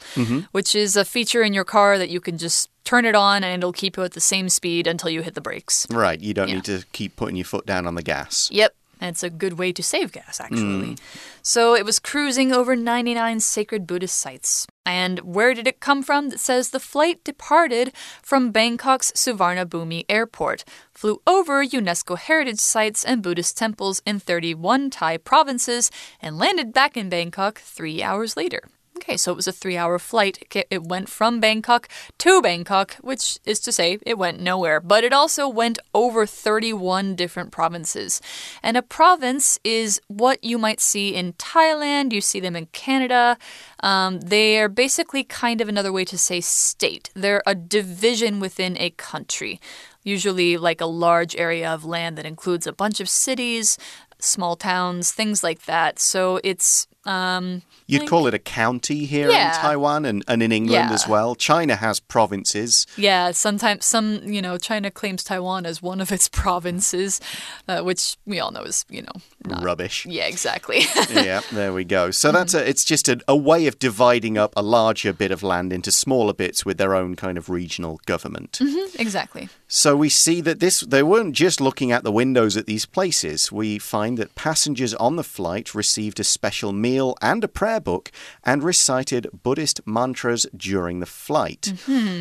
which 0.52 0.74
is 0.74 0.94
a 0.94 1.06
feature 1.06 1.42
in 1.42 1.54
your 1.54 1.64
car 1.64 1.96
that 1.96 2.10
you 2.10 2.20
can 2.20 2.36
just 2.36 2.68
turn 2.84 3.06
it 3.06 3.14
on 3.14 3.42
and 3.42 3.62
it'll 3.62 3.72
keep 3.72 3.96
you 3.96 4.02
at 4.02 4.12
the 4.12 4.20
same 4.20 4.50
speed 4.50 4.86
until 4.86 5.08
you 5.08 5.22
hit 5.22 5.34
the 5.34 5.40
brakes. 5.40 5.86
Right, 5.90 6.20
you 6.20 6.34
don't 6.34 6.48
Yeah. 6.48 6.56
need 6.56 6.64
to 6.64 6.84
keep 6.92 7.16
putting 7.16 7.36
your 7.36 7.46
foot 7.46 7.64
down 7.64 7.86
on 7.86 7.94
the 7.94 8.02
gas. 8.02 8.50
Yep. 8.52 8.74
And 9.00 9.10
it's 9.10 9.22
a 9.22 9.30
good 9.30 9.58
way 9.58 9.72
to 9.72 9.82
save 9.82 10.12
gas, 10.12 10.40
actually. 10.40 10.94
Mm. 10.94 10.98
So 11.42 11.74
it 11.74 11.84
was 11.84 11.98
cruising 11.98 12.52
over 12.52 12.76
99 12.76 13.40
sacred 13.40 13.86
Buddhist 13.86 14.18
sites. 14.18 14.66
And 14.84 15.20
where 15.20 15.54
did 15.54 15.66
it 15.66 15.80
come 15.80 16.02
from? 16.02 16.26
It 16.28 16.40
says 16.40 16.70
the 16.70 16.80
flight 16.80 17.24
departed 17.24 17.92
from 18.22 18.52
Bangkok's 18.52 19.12
Suvarnabhumi 19.12 20.04
airport, 20.08 20.64
flew 20.92 21.22
over 21.26 21.64
UNESCO 21.64 22.18
heritage 22.18 22.60
sites 22.60 23.04
and 23.04 23.22
Buddhist 23.22 23.56
temples 23.56 24.02
in 24.04 24.20
31 24.20 24.90
Thai 24.90 25.16
provinces, 25.16 25.90
and 26.20 26.38
landed 26.38 26.72
back 26.72 26.96
in 26.96 27.08
Bangkok 27.08 27.58
three 27.58 28.02
hours 28.02 28.36
later. 28.36 28.62
Okay, 29.00 29.16
so 29.16 29.32
it 29.32 29.36
was 29.36 29.48
a 29.48 29.52
three 29.52 29.78
hour 29.78 29.98
flight. 29.98 30.38
It- 30.70 30.80
went 30.90 31.08
from 31.08 31.40
Bangkok 31.40 31.88
to 32.18 32.42
Bangkok, 32.42 32.96
which 33.00 33.38
is 33.44 33.60
to 33.60 33.70
say, 33.72 33.98
it 34.04 34.18
went 34.18 34.40
nowhere. 34.40 34.80
But 34.80 35.04
it 35.04 35.12
also 35.12 35.48
went 35.48 35.78
over 35.94 36.26
31 36.26 37.14
different 37.14 37.50
provinces. 37.52 38.20
And 38.62 38.76
a 38.76 38.82
province 38.82 39.58
is 39.62 40.00
what 40.08 40.42
you 40.42 40.58
might 40.58 40.80
see 40.80 41.14
in 41.14 41.34
Thailand, 41.34 42.12
you 42.12 42.20
see 42.20 42.40
them 42.40 42.56
in 42.56 42.66
Canada. 42.66 43.38
Um, 43.80 44.20
they 44.20 44.58
are 44.58 44.68
basically 44.68 45.22
kind 45.24 45.60
of 45.60 45.68
another 45.68 45.92
way 45.92 46.04
to 46.06 46.18
say 46.18 46.40
state, 46.40 47.10
they're 47.14 47.42
a 47.46 47.54
division 47.54 48.40
within 48.40 48.76
a 48.78 48.90
country. 48.90 49.60
Usually, 50.02 50.56
like 50.56 50.80
a 50.80 50.86
large 50.86 51.36
area 51.36 51.70
of 51.70 51.84
land 51.84 52.16
that 52.18 52.26
includes 52.26 52.66
a 52.66 52.72
bunch 52.72 53.00
of 53.00 53.08
cities, 53.08 53.78
small 54.18 54.56
towns, 54.56 55.12
things 55.12 55.44
like 55.44 55.66
that. 55.66 55.98
So 55.98 56.40
it's 56.42 56.86
um, 57.04 57.62
You'd 57.86 58.08
call 58.08 58.26
it 58.28 58.34
a 58.34 58.38
county 58.38 59.04
here 59.04 59.30
Yeah. 59.30 59.48
in 59.56 59.60
Taiwan 59.60 60.04
and, 60.04 60.22
and 60.28 60.42
in 60.42 60.52
England 60.52 60.88
Yeah. 60.90 60.94
as 60.94 61.08
well. 61.08 61.34
China 61.34 61.74
has 61.76 61.98
provinces. 61.98 62.86
Yeah, 62.96 63.32
sometimes 63.32 63.84
some, 63.86 64.20
you 64.24 64.40
know, 64.40 64.58
China 64.58 64.90
claims 64.90 65.24
Taiwan 65.24 65.66
as 65.66 65.82
one 65.82 66.00
of 66.00 66.12
its 66.12 66.28
provinces, 66.32 67.20
uh, 67.66 67.80
which 67.82 68.16
we 68.26 68.38
all 68.38 68.50
know 68.52 68.62
is, 68.62 68.84
you 68.88 69.02
know, 69.02 69.12
not. 69.44 69.62
Rubbish. 69.64 70.06
Yeah, 70.06 70.26
exactly. 70.26 70.82
yeah, 71.10 71.40
there 71.50 71.72
we 71.72 71.84
go. 71.84 72.10
So 72.10 72.30
that's 72.30 72.54
a, 72.54 72.68
it's 72.68 72.84
just 72.84 73.08
a, 73.08 73.18
a 73.26 73.36
way 73.36 73.66
of 73.66 73.78
dividing 73.78 74.36
up 74.38 74.52
a 74.56 74.62
larger 74.62 75.12
bit 75.12 75.30
of 75.32 75.42
land 75.42 75.72
into 75.72 75.90
smaller 75.90 76.32
bits 76.34 76.64
with 76.64 76.78
their 76.78 76.94
own 76.94 77.16
kind 77.16 77.38
of 77.38 77.48
regional 77.48 78.00
government. 78.06 78.60
exactly. 78.98 79.48
So 79.66 79.96
we 79.96 80.08
see 80.08 80.40
that 80.42 80.60
this 80.60 80.80
they 80.80 81.02
weren't 81.02 81.34
just 81.34 81.60
looking 81.60 81.92
at 81.92 82.02
the 82.04 82.10
windows 82.12 82.56
at 82.56 82.66
these 82.66 82.86
places. 82.86 83.50
We 83.52 83.78
find 83.78 84.18
that 84.18 84.34
passengers 84.34 84.94
on 84.94 85.16
the 85.16 85.22
flight 85.24 85.74
received 85.74 86.18
a 86.20 86.24
special 86.24 86.72
meal 86.72 86.99
and 87.20 87.42
a 87.44 87.48
prayer 87.48 87.80
book 87.80 88.10
and 88.44 88.62
recited 88.62 89.26
Buddhist 89.42 89.80
mantras 89.86 90.46
during 90.56 91.00
the 91.00 91.06
flight. 91.06 91.72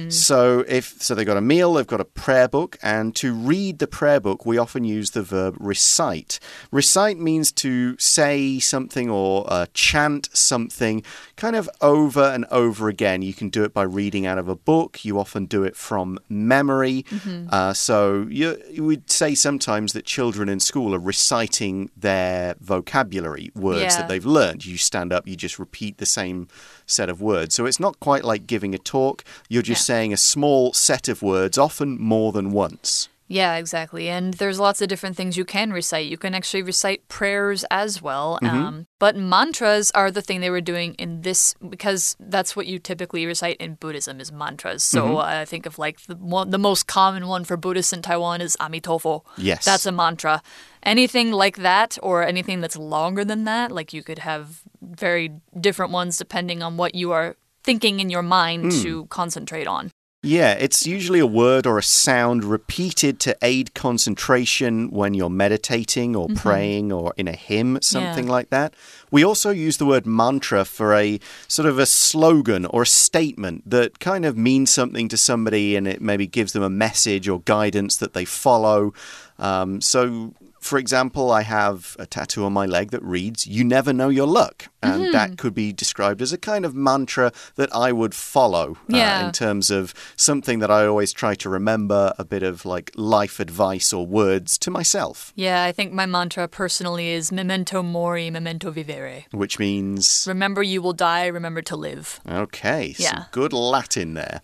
So 0.09 0.65
if 0.67 0.85
so 1.01 1.13
they 1.15 1.25
got 1.25 1.37
a 1.37 1.41
meal, 1.53 1.73
they've 1.73 1.85
got 1.95 2.01
a 2.01 2.05
prayer 2.23 2.47
book 2.47 2.77
and 2.81 3.15
to 3.17 3.33
read 3.33 3.79
the 3.79 3.87
prayer 3.87 4.19
book 4.19 4.45
we 4.45 4.57
often 4.57 4.83
use 4.83 5.11
the 5.11 5.21
verb 5.21 5.55
recite. 5.59 6.39
Recite 6.71 7.17
means 7.17 7.51
to 7.63 7.97
say 7.97 8.59
something 8.59 9.09
or 9.09 9.45
uh, 9.51 9.65
chant 9.73 10.29
something 10.33 11.03
kind 11.35 11.55
of 11.55 11.69
over 11.81 12.23
and 12.35 12.45
over 12.51 12.89
again. 12.89 13.21
You 13.21 13.33
can 13.33 13.49
do 13.49 13.63
it 13.63 13.73
by 13.73 13.83
reading 13.83 14.25
out 14.25 14.37
of 14.37 14.47
a 14.47 14.55
book. 14.55 15.03
You 15.05 15.19
often 15.19 15.45
do 15.45 15.63
it 15.63 15.75
from 15.75 16.19
memory. 16.29 17.05
Uh, 17.49 17.73
so 17.73 18.25
you, 18.29 18.57
you 18.71 18.83
would 18.83 19.09
say 19.11 19.35
sometimes 19.35 19.93
that 19.93 20.05
children 20.05 20.49
in 20.49 20.59
school 20.59 20.93
are 20.95 20.99
reciting 20.99 21.89
their 21.97 22.55
vocabulary 22.59 23.51
words 23.55 23.79
Yeah. 23.81 23.97
that 23.97 24.07
they've 24.09 24.25
learned. 24.25 24.58
You 24.65 24.77
stand 24.77 25.11
up, 25.13 25.27
you 25.27 25.35
just 25.35 25.59
repeat 25.59 25.97
the 25.97 26.05
same 26.05 26.47
set 26.85 27.09
of 27.09 27.21
words. 27.21 27.55
So 27.55 27.65
it's 27.65 27.79
not 27.79 27.99
quite 27.99 28.23
like 28.23 28.47
giving 28.47 28.73
a 28.73 28.77
talk. 28.77 29.23
You're 29.49 29.61
just 29.61 29.81
Yeah. 29.81 29.95
saying 29.95 30.13
a 30.13 30.17
small 30.17 30.73
set 30.73 31.07
of 31.07 31.21
words, 31.21 31.57
often 31.57 31.99
more 31.99 32.31
than 32.31 32.51
once. 32.51 33.09
Yeah, 33.31 33.57
exactly. 33.57 34.09
And 34.09 34.33
there's 34.33 34.59
lots 34.59 34.81
of 34.81 34.87
different 34.87 35.15
things 35.15 35.37
you 35.37 35.45
can 35.45 35.71
recite. 35.71 36.07
You 36.07 36.17
can 36.17 36.33
actually 36.33 36.63
recite 36.63 37.07
prayers 37.07 37.63
as 37.69 38.01
well. 38.01 38.39
Um, 38.41 38.87
but 38.97 39.15
mantras 39.15 39.91
are 39.91 40.09
the 40.09 40.23
thing 40.23 40.41
they 40.41 40.49
were 40.49 40.61
doing 40.61 40.95
in 40.95 41.21
this 41.21 41.53
because 41.69 42.15
that's 42.19 42.55
what 42.55 42.65
you 42.65 42.79
typically 42.79 43.27
recite 43.27 43.57
in 43.57 43.75
Buddhism 43.75 44.19
is 44.19 44.31
mantras. 44.31 44.83
So 44.83 45.19
uh, 45.19 45.41
I 45.41 45.45
think 45.45 45.67
of 45.67 45.77
like 45.77 46.01
the 46.07 46.15
one, 46.15 46.49
the 46.49 46.57
most 46.57 46.87
common 46.87 47.27
one 47.27 47.45
for 47.45 47.55
Buddhists 47.55 47.93
in 47.93 48.01
Taiwan 48.01 48.41
is 48.41 48.57
Amitofo. 48.59 49.21
Yes. 49.37 49.63
That's 49.63 49.85
a 49.85 49.91
mantra. 49.91 50.41
Anything 50.81 51.31
like 51.31 51.57
that 51.57 51.99
or 52.01 52.23
anything 52.23 52.61
that's 52.61 52.77
longer 52.77 53.23
than 53.23 53.43
that, 53.43 53.71
like 53.71 53.93
you 53.93 54.01
could 54.01 54.19
have 54.19 54.61
very 54.81 55.29
different 55.59 55.91
ones 55.91 56.17
depending 56.17 56.63
on 56.63 56.77
what 56.77 56.95
you 56.95 57.11
are 57.11 57.35
thinking 57.63 57.99
in 57.99 58.09
your 58.09 58.23
mind 58.23 58.71
to 58.81 59.05
concentrate 59.07 59.67
on. 59.67 59.91
Yeah, 60.21 60.51
it's 60.51 60.85
usually 60.85 61.19
a 61.19 61.25
word 61.25 61.65
or 61.65 61.77
a 61.77 61.83
sound 61.83 62.43
repeated 62.43 63.21
to 63.21 63.37
aid 63.41 63.73
concentration 63.73 64.91
when 64.91 65.13
you're 65.13 65.29
meditating 65.29 66.13
or 66.13 66.27
praying 66.35 66.91
or 66.91 67.13
in 67.15 67.29
a 67.29 67.31
hymn, 67.33 67.79
something 67.81 68.25
Yeah. 68.25 68.31
like 68.31 68.49
that. 68.49 68.73
We 69.11 69.23
also 69.23 69.51
use 69.51 69.77
the 69.77 69.85
word 69.85 70.05
mantra 70.05 70.65
for 70.65 70.93
a 70.93 71.21
sort 71.47 71.69
of 71.69 71.79
a 71.79 71.85
slogan 71.85 72.65
or 72.65 72.81
a 72.81 72.85
statement 72.85 73.69
that 73.69 73.99
kind 73.99 74.25
of 74.25 74.37
means 74.37 74.69
something 74.71 75.07
to 75.07 75.15
somebody 75.15 75.77
and 75.77 75.87
it 75.87 76.01
maybe 76.01 76.27
gives 76.27 76.51
them 76.51 76.63
a 76.63 76.69
message 76.69 77.29
or 77.29 77.39
guidance 77.45 77.95
that 77.95 78.11
they 78.13 78.25
follow. 78.25 78.93
Um, 79.37 79.79
so, 79.79 80.33
for 80.69 80.77
example, 80.77 81.31
I 81.31 81.41
have 81.41 81.95
a 81.99 82.05
tattoo 82.05 82.43
on 82.45 82.53
my 82.53 82.65
leg 82.65 82.91
that 82.91 83.03
reads, 83.03 83.47
You 83.47 83.63
never 83.63 83.91
know 83.99 84.09
your 84.09 84.27
luck. 84.27 84.57
And 84.81 85.13
that 85.13 85.37
could 85.37 85.53
be 85.53 85.73
described 85.73 86.21
as 86.21 86.31
a 86.31 86.37
kind 86.37 86.63
of 86.65 86.73
mantra 86.73 87.31
that 87.55 87.69
I 87.75 87.91
would 87.91 88.13
follow 88.15 88.67
uh, 88.93 88.97
Yeah. 89.01 89.25
in 89.25 89.31
terms 89.33 89.69
of 89.71 89.93
something 90.15 90.59
that 90.59 90.71
I 90.71 90.85
always 90.85 91.11
try 91.11 91.33
to 91.35 91.49
remember, 91.49 92.13
a 92.17 92.23
bit 92.23 92.43
of 92.43 92.65
like 92.65 92.91
life 92.95 93.39
advice 93.41 93.91
or 93.97 94.05
words 94.05 94.57
to 94.59 94.69
myself, 94.71 95.33
Yeah, 95.35 95.63
I 95.69 95.71
think 95.73 95.91
my 95.91 96.05
mantra 96.05 96.47
personally 96.47 97.09
is 97.19 97.31
memento 97.31 97.81
mori, 97.83 98.29
memento 98.29 98.71
vivere. 98.71 99.25
which 99.31 99.59
means, 99.59 100.25
Remember 100.27 100.61
you 100.63 100.81
will 100.81 100.93
die, 101.11 101.25
remember 101.27 101.61
to 101.63 101.75
live. 101.75 102.19
okay, 102.29 102.93
some 102.93 103.03
Yeah. 103.03 103.23
good 103.31 103.51
Latin 103.53 104.13
there. 104.13 104.41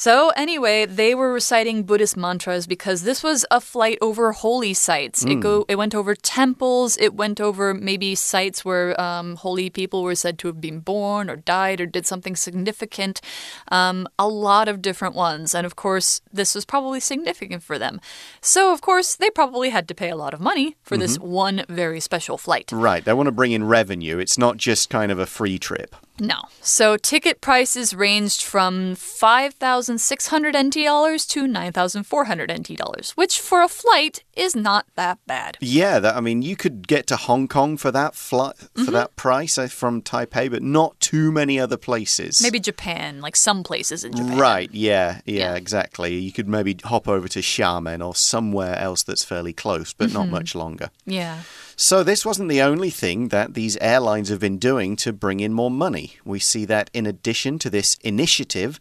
So, 0.00 0.30
anyway, 0.30 0.86
they 0.86 1.14
were 1.14 1.30
reciting 1.30 1.82
Buddhist 1.82 2.16
mantras 2.16 2.66
because 2.66 3.02
this 3.02 3.22
was 3.22 3.44
a 3.50 3.60
flight 3.60 3.98
over 4.00 4.32
holy 4.32 4.72
sites. 4.72 5.26
It 5.26 5.40
go 5.40 5.66
it 5.68 5.76
went 5.76 5.94
over 5.94 6.14
temples, 6.14 6.96
it 6.96 7.12
went 7.12 7.38
over 7.38 7.74
maybe 7.74 8.14
sites 8.14 8.64
where 8.64 8.98
um, 8.98 9.36
holy 9.36 9.68
people 9.68 10.02
were 10.02 10.14
said 10.14 10.38
to 10.38 10.46
have 10.46 10.58
been 10.58 10.80
born 10.80 11.28
or 11.28 11.36
died 11.36 11.82
or 11.82 11.86
did 11.86 12.06
something 12.06 12.34
significant. 12.34 13.20
Um, 13.68 14.08
a 14.18 14.26
lot 14.26 14.68
of 14.68 14.80
different 14.80 15.14
ones. 15.14 15.54
And 15.54 15.66
of 15.66 15.76
course, 15.76 16.22
this 16.32 16.54
was 16.54 16.64
probably 16.64 17.00
significant 17.00 17.62
for 17.62 17.78
them. 17.78 18.00
So, 18.40 18.72
of 18.72 18.80
course, 18.80 19.14
they 19.14 19.28
probably 19.28 19.68
had 19.68 19.86
to 19.88 19.94
pay 19.94 20.08
a 20.08 20.16
lot 20.16 20.32
of 20.32 20.40
money 20.40 20.76
for 20.82 20.96
this 20.96 21.18
one 21.18 21.66
very 21.68 22.00
special 22.00 22.38
flight. 22.38 22.72
Right, 22.72 23.04
they 23.04 23.12
want 23.12 23.26
to 23.26 23.32
bring 23.32 23.52
in 23.52 23.64
revenue. 23.64 24.16
It's 24.16 24.38
not 24.38 24.56
just 24.56 24.88
kind 24.88 25.12
of 25.12 25.18
a 25.18 25.26
free 25.26 25.58
trip. 25.58 25.94
No. 26.20 26.42
So 26.60 26.96
ticket 26.96 27.40
prices 27.40 27.94
ranged 27.94 28.42
from 28.42 28.94
5,600 28.94 30.56
NT 30.56 30.74
dollars 30.84 31.26
to 31.26 31.46
9,400 31.46 32.52
NT 32.52 32.76
dollars, 32.76 33.12
which 33.12 33.40
for 33.40 33.62
a 33.62 33.68
flight 33.68 34.22
is 34.40 34.56
not 34.56 34.86
that 34.96 35.18
bad. 35.26 35.56
Yeah, 35.60 35.98
that, 36.00 36.16
I 36.16 36.20
mean, 36.20 36.42
you 36.42 36.56
could 36.56 36.88
get 36.88 37.06
to 37.08 37.16
Hong 37.16 37.46
Kong 37.48 37.76
for 37.76 37.90
that 37.92 38.14
flight 38.14 38.56
Mm-hmm. 38.56 38.84
for 38.84 38.90
that 38.92 39.16
price 39.16 39.58
uh, 39.58 39.66
from 39.68 40.00
Taipei, 40.02 40.50
but 40.50 40.62
not 40.62 40.98
too 41.00 41.30
many 41.32 41.58
other 41.60 41.76
places. 41.76 42.40
Maybe 42.42 42.58
Japan, 42.60 43.20
like 43.20 43.36
some 43.36 43.62
places 43.62 44.04
in 44.04 44.12
Japan. 44.12 44.38
Right, 44.38 44.70
yeah, 44.72 45.20
yeah, 45.26 45.38
Yeah. 45.38 45.54
exactly. 45.56 46.14
You 46.18 46.32
could 46.32 46.48
maybe 46.48 46.76
hop 46.84 47.06
over 47.08 47.28
to 47.28 47.40
Xiamen 47.40 48.04
or 48.04 48.14
somewhere 48.14 48.76
else 48.78 49.02
that's 49.02 49.24
fairly 49.24 49.52
close, 49.52 49.92
but 49.92 50.08
Mm-hmm. 50.08 50.18
not 50.18 50.28
much 50.28 50.54
longer. 50.54 50.90
Yeah. 51.04 51.42
So, 51.76 52.02
this 52.02 52.26
wasn't 52.26 52.48
the 52.50 52.60
only 52.62 52.90
thing 52.90 53.28
that 53.28 53.54
these 53.54 53.76
airlines 53.78 54.28
have 54.28 54.40
been 54.40 54.58
doing 54.58 54.96
to 54.96 55.12
bring 55.12 55.40
in 55.40 55.52
more 55.54 55.70
money. 55.70 56.16
We 56.24 56.38
see 56.38 56.64
that 56.66 56.90
in 56.92 57.06
addition 57.06 57.58
to 57.60 57.70
this 57.70 57.96
initiative, 58.02 58.78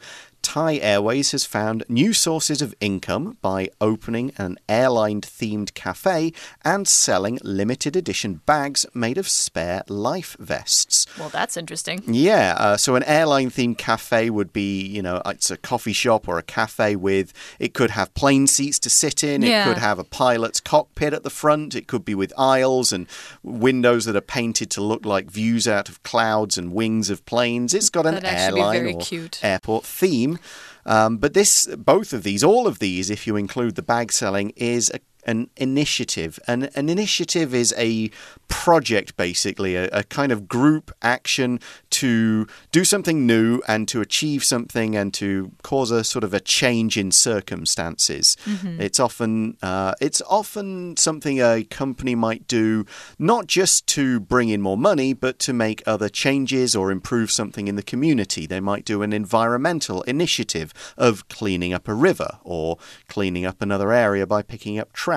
Thai 0.50 0.78
Airways 0.78 1.30
has 1.34 1.46
found 1.46 1.84
new 1.88 2.12
sources 2.12 2.60
of 2.60 2.74
income 2.82 3.38
by 3.40 3.70
opening 3.80 4.32
an 4.40 4.58
airline 4.68 5.22
themed 5.22 5.76
cafe 5.76 6.34
and 6.66 6.88
selling 6.88 7.38
limited 7.44 7.96
edition 7.96 8.42
bags 8.48 8.84
made 8.96 9.20
of 9.20 9.30
spare 9.30 9.84
life 9.88 10.36
vests. 10.40 11.06
Well, 11.20 11.30
that's 11.30 11.56
interesting. 11.56 12.02
Yeah, 12.08 12.56
uh, 12.58 12.78
so 12.78 12.96
an 12.96 13.04
airline 13.04 13.52
themed 13.52 13.78
cafe 13.78 14.32
would 14.32 14.52
be, 14.52 14.82
you 14.88 15.04
know, 15.04 15.22
it's 15.28 15.52
a 15.52 15.58
coffee 15.58 15.94
shop 15.94 16.28
or 16.28 16.40
a 16.40 16.44
cafe 16.44 16.96
with, 16.96 17.32
it 17.60 17.76
could 17.76 17.92
have 17.92 18.12
plane 18.16 18.48
seats 18.48 18.80
to 18.80 18.90
sit 18.90 19.24
in, 19.24 19.44
Yeah. 19.44 19.62
it 19.62 19.74
could 19.76 19.78
have 19.78 20.00
a 20.00 20.04
pilot's 20.04 20.60
cockpit 20.60 21.14
at 21.14 21.22
the 21.22 21.30
front, 21.30 21.76
it 21.76 21.86
could 21.86 22.04
be 22.04 22.16
with 22.16 22.34
aisles 22.40 22.92
and 22.92 23.06
windows 23.44 24.06
that 24.06 24.16
are 24.16 24.20
painted 24.22 24.72
to 24.72 24.82
look 24.82 25.06
like 25.06 25.30
views 25.30 25.68
out 25.68 25.90
of 25.90 26.02
clouds 26.02 26.58
and 26.58 26.74
wings 26.74 27.12
of 27.12 27.24
planes. 27.28 27.76
It's 27.76 27.92
got 27.92 28.08
an 28.08 28.16
That'd 28.16 28.30
actually 28.32 28.56
be 28.56 28.62
airline 28.62 28.80
very 28.80 28.94
or 28.96 29.02
cute. 29.02 29.40
airport 29.44 29.86
theme. 29.86 30.39
Um, 30.86 31.18
but 31.18 31.34
this, 31.34 31.68
both 31.78 32.14
of 32.14 32.24
these, 32.24 32.44
all 32.44 32.68
of 32.68 32.80
these, 32.80 33.10
if 33.10 33.28
you 33.28 33.36
include 33.36 33.76
the 33.76 33.82
bag 33.82 34.12
selling, 34.12 34.52
is 34.56 34.90
a, 34.94 35.00
an 35.26 35.50
initiative. 35.58 36.40
An, 36.48 36.64
an 36.76 36.90
initiative 36.90 37.54
is 37.54 37.74
a 37.78 38.10
project, 38.48 39.18
basically, 39.18 39.76
a, 39.76 39.88
a 39.90 40.04
kind 40.04 40.32
of 40.32 40.48
group 40.48 40.92
action 41.02 41.60
to 41.92 42.48
do 42.72 42.84
something 42.84 43.28
new 43.28 43.62
and 43.68 43.88
to 43.88 44.02
achieve 44.02 44.44
something 44.44 44.96
and 44.96 45.14
to 45.14 45.52
cause 45.62 45.92
a 45.92 46.04
sort 46.04 46.24
of 46.24 46.34
a 46.34 46.40
change 46.40 46.98
in 46.98 47.12
circumstances. 47.12 48.38
It's 48.80 49.00
often 49.00 49.58
uh, 49.62 49.94
it's 50.00 50.22
often 50.30 50.98
something 50.98 51.40
a 51.42 51.64
company 51.64 52.16
might 52.16 52.48
do 52.48 52.86
not 53.18 53.48
just 53.48 53.86
to 53.88 54.20
bring 54.20 54.50
in 54.50 54.62
more 54.62 54.78
money, 54.78 55.14
but 55.14 55.40
to 55.40 55.54
make 55.54 55.84
other 55.86 56.10
changes 56.10 56.76
or 56.76 56.92
improve 56.92 57.32
something 57.32 57.68
in 57.68 57.76
the 57.76 57.84
community. 57.84 58.48
They 58.48 58.60
might 58.60 58.86
do 58.86 59.02
an 59.02 59.14
environmental 59.14 60.02
initiative 60.04 60.74
of 60.98 61.28
cleaning 61.28 61.74
up 61.74 61.88
a 61.88 61.94
river 61.94 62.40
or 62.44 62.78
cleaning 63.08 63.46
up 63.46 63.62
another 63.62 63.92
area 63.92 64.26
by 64.26 64.42
picking 64.42 64.80
up 64.80 64.94
trash 64.94 65.09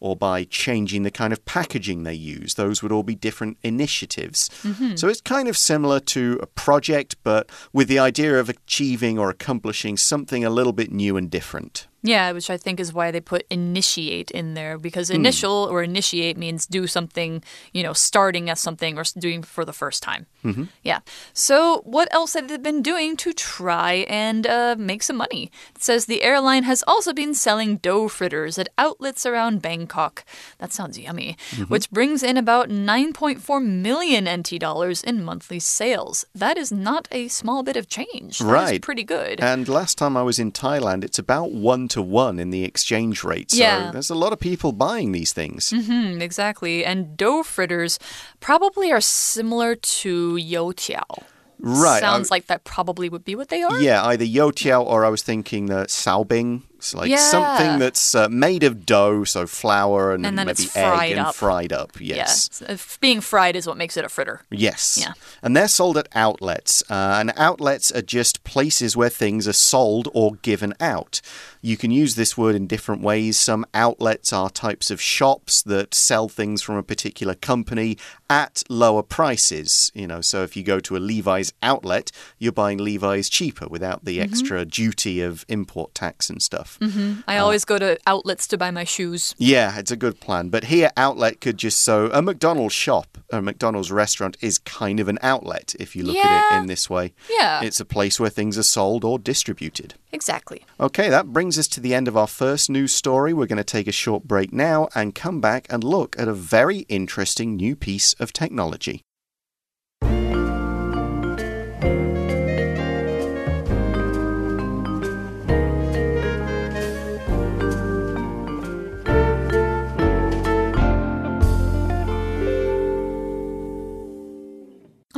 or 0.00 0.16
by 0.16 0.44
changing 0.44 1.02
the 1.02 1.10
kind 1.10 1.32
of 1.32 1.44
packaging 1.44 2.02
they 2.02 2.14
use. 2.14 2.54
Those 2.54 2.82
would 2.82 2.92
all 2.92 3.02
be 3.02 3.14
different 3.14 3.58
initiatives. 3.62 4.48
Mm-hmm. 4.62 4.96
So 4.96 5.08
it's 5.08 5.20
kind 5.20 5.48
of 5.48 5.56
similar 5.56 6.00
to 6.00 6.38
a 6.42 6.46
project, 6.46 7.16
but 7.22 7.50
with 7.72 7.88
the 7.88 7.98
idea 7.98 8.38
of 8.38 8.48
achieving 8.48 9.18
or 9.18 9.30
accomplishing 9.30 9.96
something 9.96 10.44
a 10.44 10.50
little 10.50 10.72
bit 10.72 10.92
new 10.92 11.16
and 11.16 11.30
different. 11.30 11.86
Yeah, 12.06 12.32
which 12.32 12.50
I 12.50 12.58
think 12.58 12.78
is 12.80 12.92
why 12.92 13.10
they 13.10 13.20
put 13.20 13.46
initiate 13.50 14.30
in 14.30 14.52
there 14.54 14.76
because 14.78 15.08
Hmm. 15.08 15.14
initial 15.16 15.66
or 15.70 15.82
initiate 15.82 16.36
means 16.36 16.66
do 16.66 16.86
something, 16.86 17.42
you 17.72 17.82
know, 17.82 17.94
starting 17.94 18.50
at 18.50 18.58
something 18.58 18.98
or 18.98 19.04
doing 19.18 19.42
for 19.42 19.64
the 19.64 19.72
first 19.72 20.02
time. 20.02 20.26
Mm-hmm. 20.44 20.64
Yeah. 20.82 21.00
So, 21.32 21.80
what 21.84 22.08
else 22.12 22.34
have 22.34 22.48
they 22.48 22.58
been 22.58 22.82
doing 22.82 23.16
to 23.24 23.32
try 23.32 24.04
and 24.08 24.46
uh, 24.46 24.76
make 24.78 25.02
some 25.02 25.16
money? 25.16 25.50
It 25.74 25.82
says 25.82 26.04
the 26.04 26.22
airline 26.22 26.64
has 26.64 26.84
also 26.86 27.12
been 27.14 27.34
selling 27.34 27.78
dough 27.78 28.08
fritters 28.08 28.58
at 28.58 28.68
outlets 28.76 29.24
around 29.24 29.62
Bangkok. 29.62 30.24
That 30.58 30.72
sounds 30.74 30.98
yummy. 30.98 31.38
Mm-hmm. 31.52 31.72
Which 31.72 31.90
brings 31.90 32.22
in 32.22 32.36
about 32.36 32.68
9.4 32.68 33.60
million 33.64 34.28
NT 34.28 34.58
dollars 34.60 35.02
in 35.02 35.24
monthly 35.24 35.58
sales. 35.60 36.26
That 36.34 36.58
is 36.58 36.70
not 36.70 37.08
a 37.10 37.28
small 37.28 37.62
bit 37.62 37.76
of 37.76 37.88
change. 37.88 38.38
That 38.40 38.44
Right. 38.46 38.82
pretty 38.82 39.04
good. 39.04 39.40
And 39.40 39.66
last 39.68 39.96
time 39.96 40.16
I 40.16 40.22
was 40.22 40.38
in 40.38 40.52
Thailand, 40.52 41.02
it's 41.04 41.18
about 41.18 41.50
one 41.52 41.88
to 41.94 42.02
one 42.02 42.38
in 42.38 42.50
the 42.50 42.62
exchange 42.64 43.24
rate. 43.24 43.50
So 43.50 43.58
Yeah. 43.58 43.90
there's 43.92 44.10
a 44.10 44.14
lot 44.24 44.32
of 44.32 44.38
people 44.38 44.72
buying 44.72 45.12
these 45.12 45.32
things. 45.32 45.70
Hmm, 45.70 46.20
exactly. 46.20 46.84
And 46.84 47.16
dough 47.16 47.42
fritters 47.42 47.98
probably 48.40 48.92
are 48.92 49.00
similar 49.00 49.74
to 50.02 50.34
youtiao. 50.36 51.22
Right. 51.60 51.98
I- 51.98 52.00
Sounds 52.00 52.30
like 52.30 52.46
that 52.48 52.64
probably 52.64 53.08
would 53.08 53.24
be 53.24 53.34
what 53.36 53.48
they 53.48 53.62
are. 53.62 53.78
Yeah, 53.80 54.04
either 54.06 54.24
youtiao 54.26 54.84
or 54.84 55.04
I 55.04 55.08
was 55.08 55.22
thinking 55.22 55.66
the 55.66 55.86
shaobing. 55.88 56.62
Like 56.92 57.08
Yeah. 57.08 57.18
something 57.30 57.78
that's 57.78 58.14
uh, 58.14 58.28
made 58.28 58.64
of 58.64 58.84
dough, 58.84 59.22
so 59.24 59.46
flour 59.46 60.12
and, 60.12 60.26
And 60.26 60.36
then 60.36 60.46
maybe 60.48 60.68
egg 60.74 61.12
and 61.12 61.20
up. 61.20 61.34
fried 61.36 61.72
up. 61.72 61.92
Yes. 62.00 62.50
S- 62.52 62.62
if 62.68 63.00
Being 63.00 63.20
fried 63.20 63.54
is 63.56 63.66
what 63.66 63.76
makes 63.76 63.96
it 63.96 64.04
a 64.04 64.08
fritter. 64.08 64.42
Yes. 64.50 64.98
Yeah. 65.00 65.12
And 65.42 65.56
they're 65.56 65.68
sold 65.68 65.96
at 65.96 66.08
outlets. 66.14 66.82
Uh, 66.90 67.16
and 67.20 67.32
outlets 67.36 67.92
are 67.92 68.02
just 68.02 68.42
places 68.44 68.96
where 68.96 69.08
things 69.08 69.46
are 69.46 69.52
sold 69.52 70.08
or 70.12 70.34
given 70.42 70.74
out. 70.80 71.20
You 71.62 71.76
can 71.78 71.90
use 71.90 72.14
this 72.16 72.36
word 72.36 72.54
in 72.56 72.66
different 72.66 73.00
ways. 73.02 73.38
Some 73.38 73.64
outlets 73.72 74.32
are 74.32 74.50
types 74.50 74.90
of 74.90 75.00
shops 75.00 75.62
that 75.62 75.94
sell 75.94 76.28
things 76.28 76.60
from 76.60 76.76
a 76.76 76.82
particular 76.82 77.34
company 77.34 77.96
at 78.28 78.62
lower 78.68 79.02
prices. 79.02 79.90
You 79.94 80.06
know, 80.06 80.20
so 80.20 80.42
if 80.42 80.56
you 80.56 80.62
go 80.62 80.80
to 80.80 80.96
a 80.96 80.98
Levi's 80.98 81.52
outlet, 81.62 82.10
you're 82.38 82.52
buying 82.52 82.78
Levi's 82.78 83.30
cheaper 83.30 83.66
without 83.68 84.04
the 84.04 84.20
extra 84.20 84.64
duty 84.66 85.20
of 85.22 85.46
import 85.48 85.94
tax 85.94 86.28
and 86.28 86.42
stuff. 86.42 86.73
Mm-hmm. 86.80 87.20
I 87.26 87.38
uh, 87.38 87.42
always 87.42 87.64
go 87.64 87.78
to 87.78 87.98
outlets 88.06 88.46
to 88.48 88.58
buy 88.58 88.70
my 88.70 88.84
shoes. 88.84 89.34
Yeah, 89.38 89.78
it's 89.78 89.90
a 89.90 89.96
good 89.96 90.20
plan. 90.20 90.48
But 90.48 90.64
here, 90.64 90.90
outlet 90.96 91.40
could 91.40 91.56
just 91.58 91.80
so 91.80 92.10
a 92.12 92.22
McDonald's 92.22 92.74
shop, 92.74 93.18
a 93.30 93.40
McDonald's 93.40 93.90
restaurant 93.90 94.36
is 94.40 94.58
kind 94.58 95.00
of 95.00 95.08
an 95.08 95.18
outlet 95.22 95.74
if 95.78 95.94
you 95.96 96.04
look 96.04 96.16
at 96.16 96.52
it 96.52 96.60
in 96.60 96.66
this 96.66 96.88
way. 96.88 97.12
Yeah. 97.30 97.62
It's 97.62 97.80
a 97.80 97.84
place 97.84 98.18
where 98.20 98.30
things 98.30 98.58
are 98.58 98.62
sold 98.62 99.04
or 99.04 99.18
distributed. 99.18 99.94
Exactly. 100.12 100.64
Okay, 100.78 101.08
that 101.08 101.32
brings 101.32 101.58
us 101.58 101.68
to 101.68 101.80
the 101.80 101.94
end 101.94 102.08
of 102.08 102.16
our 102.16 102.26
first 102.26 102.70
news 102.70 102.92
story. 102.92 103.32
We're 103.32 103.46
going 103.46 103.56
to 103.56 103.64
take 103.64 103.88
a 103.88 103.92
short 103.92 104.24
break 104.24 104.52
now 104.52 104.88
and 104.94 105.14
come 105.14 105.40
back 105.40 105.66
and 105.70 105.82
look 105.82 106.16
at 106.18 106.28
a 106.28 106.34
very 106.34 106.80
interesting 106.88 107.56
new 107.56 107.74
piece 107.74 108.14
of 108.14 108.32
technology. 108.32 109.02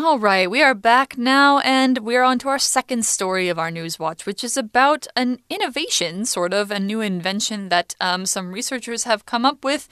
All 0.06 0.20
right, 0.20 0.48
we 0.48 0.62
are 0.62 0.72
back 0.72 1.18
now, 1.18 1.58
and 1.58 1.98
we're 1.98 2.22
on 2.22 2.38
to 2.38 2.48
our 2.48 2.60
second 2.60 3.04
story 3.04 3.48
of 3.48 3.58
our 3.58 3.72
news 3.72 3.98
watch, 3.98 4.24
which 4.24 4.44
is 4.44 4.56
about 4.56 5.08
an 5.16 5.40
innovation, 5.50 6.24
sort 6.24 6.54
of 6.54 6.70
a 6.70 6.78
new 6.78 7.00
invention 7.00 7.70
that 7.70 7.96
um, 8.00 8.24
some 8.24 8.52
researchers 8.52 9.02
have 9.02 9.26
come 9.26 9.44
up 9.44 9.64
with. 9.64 9.88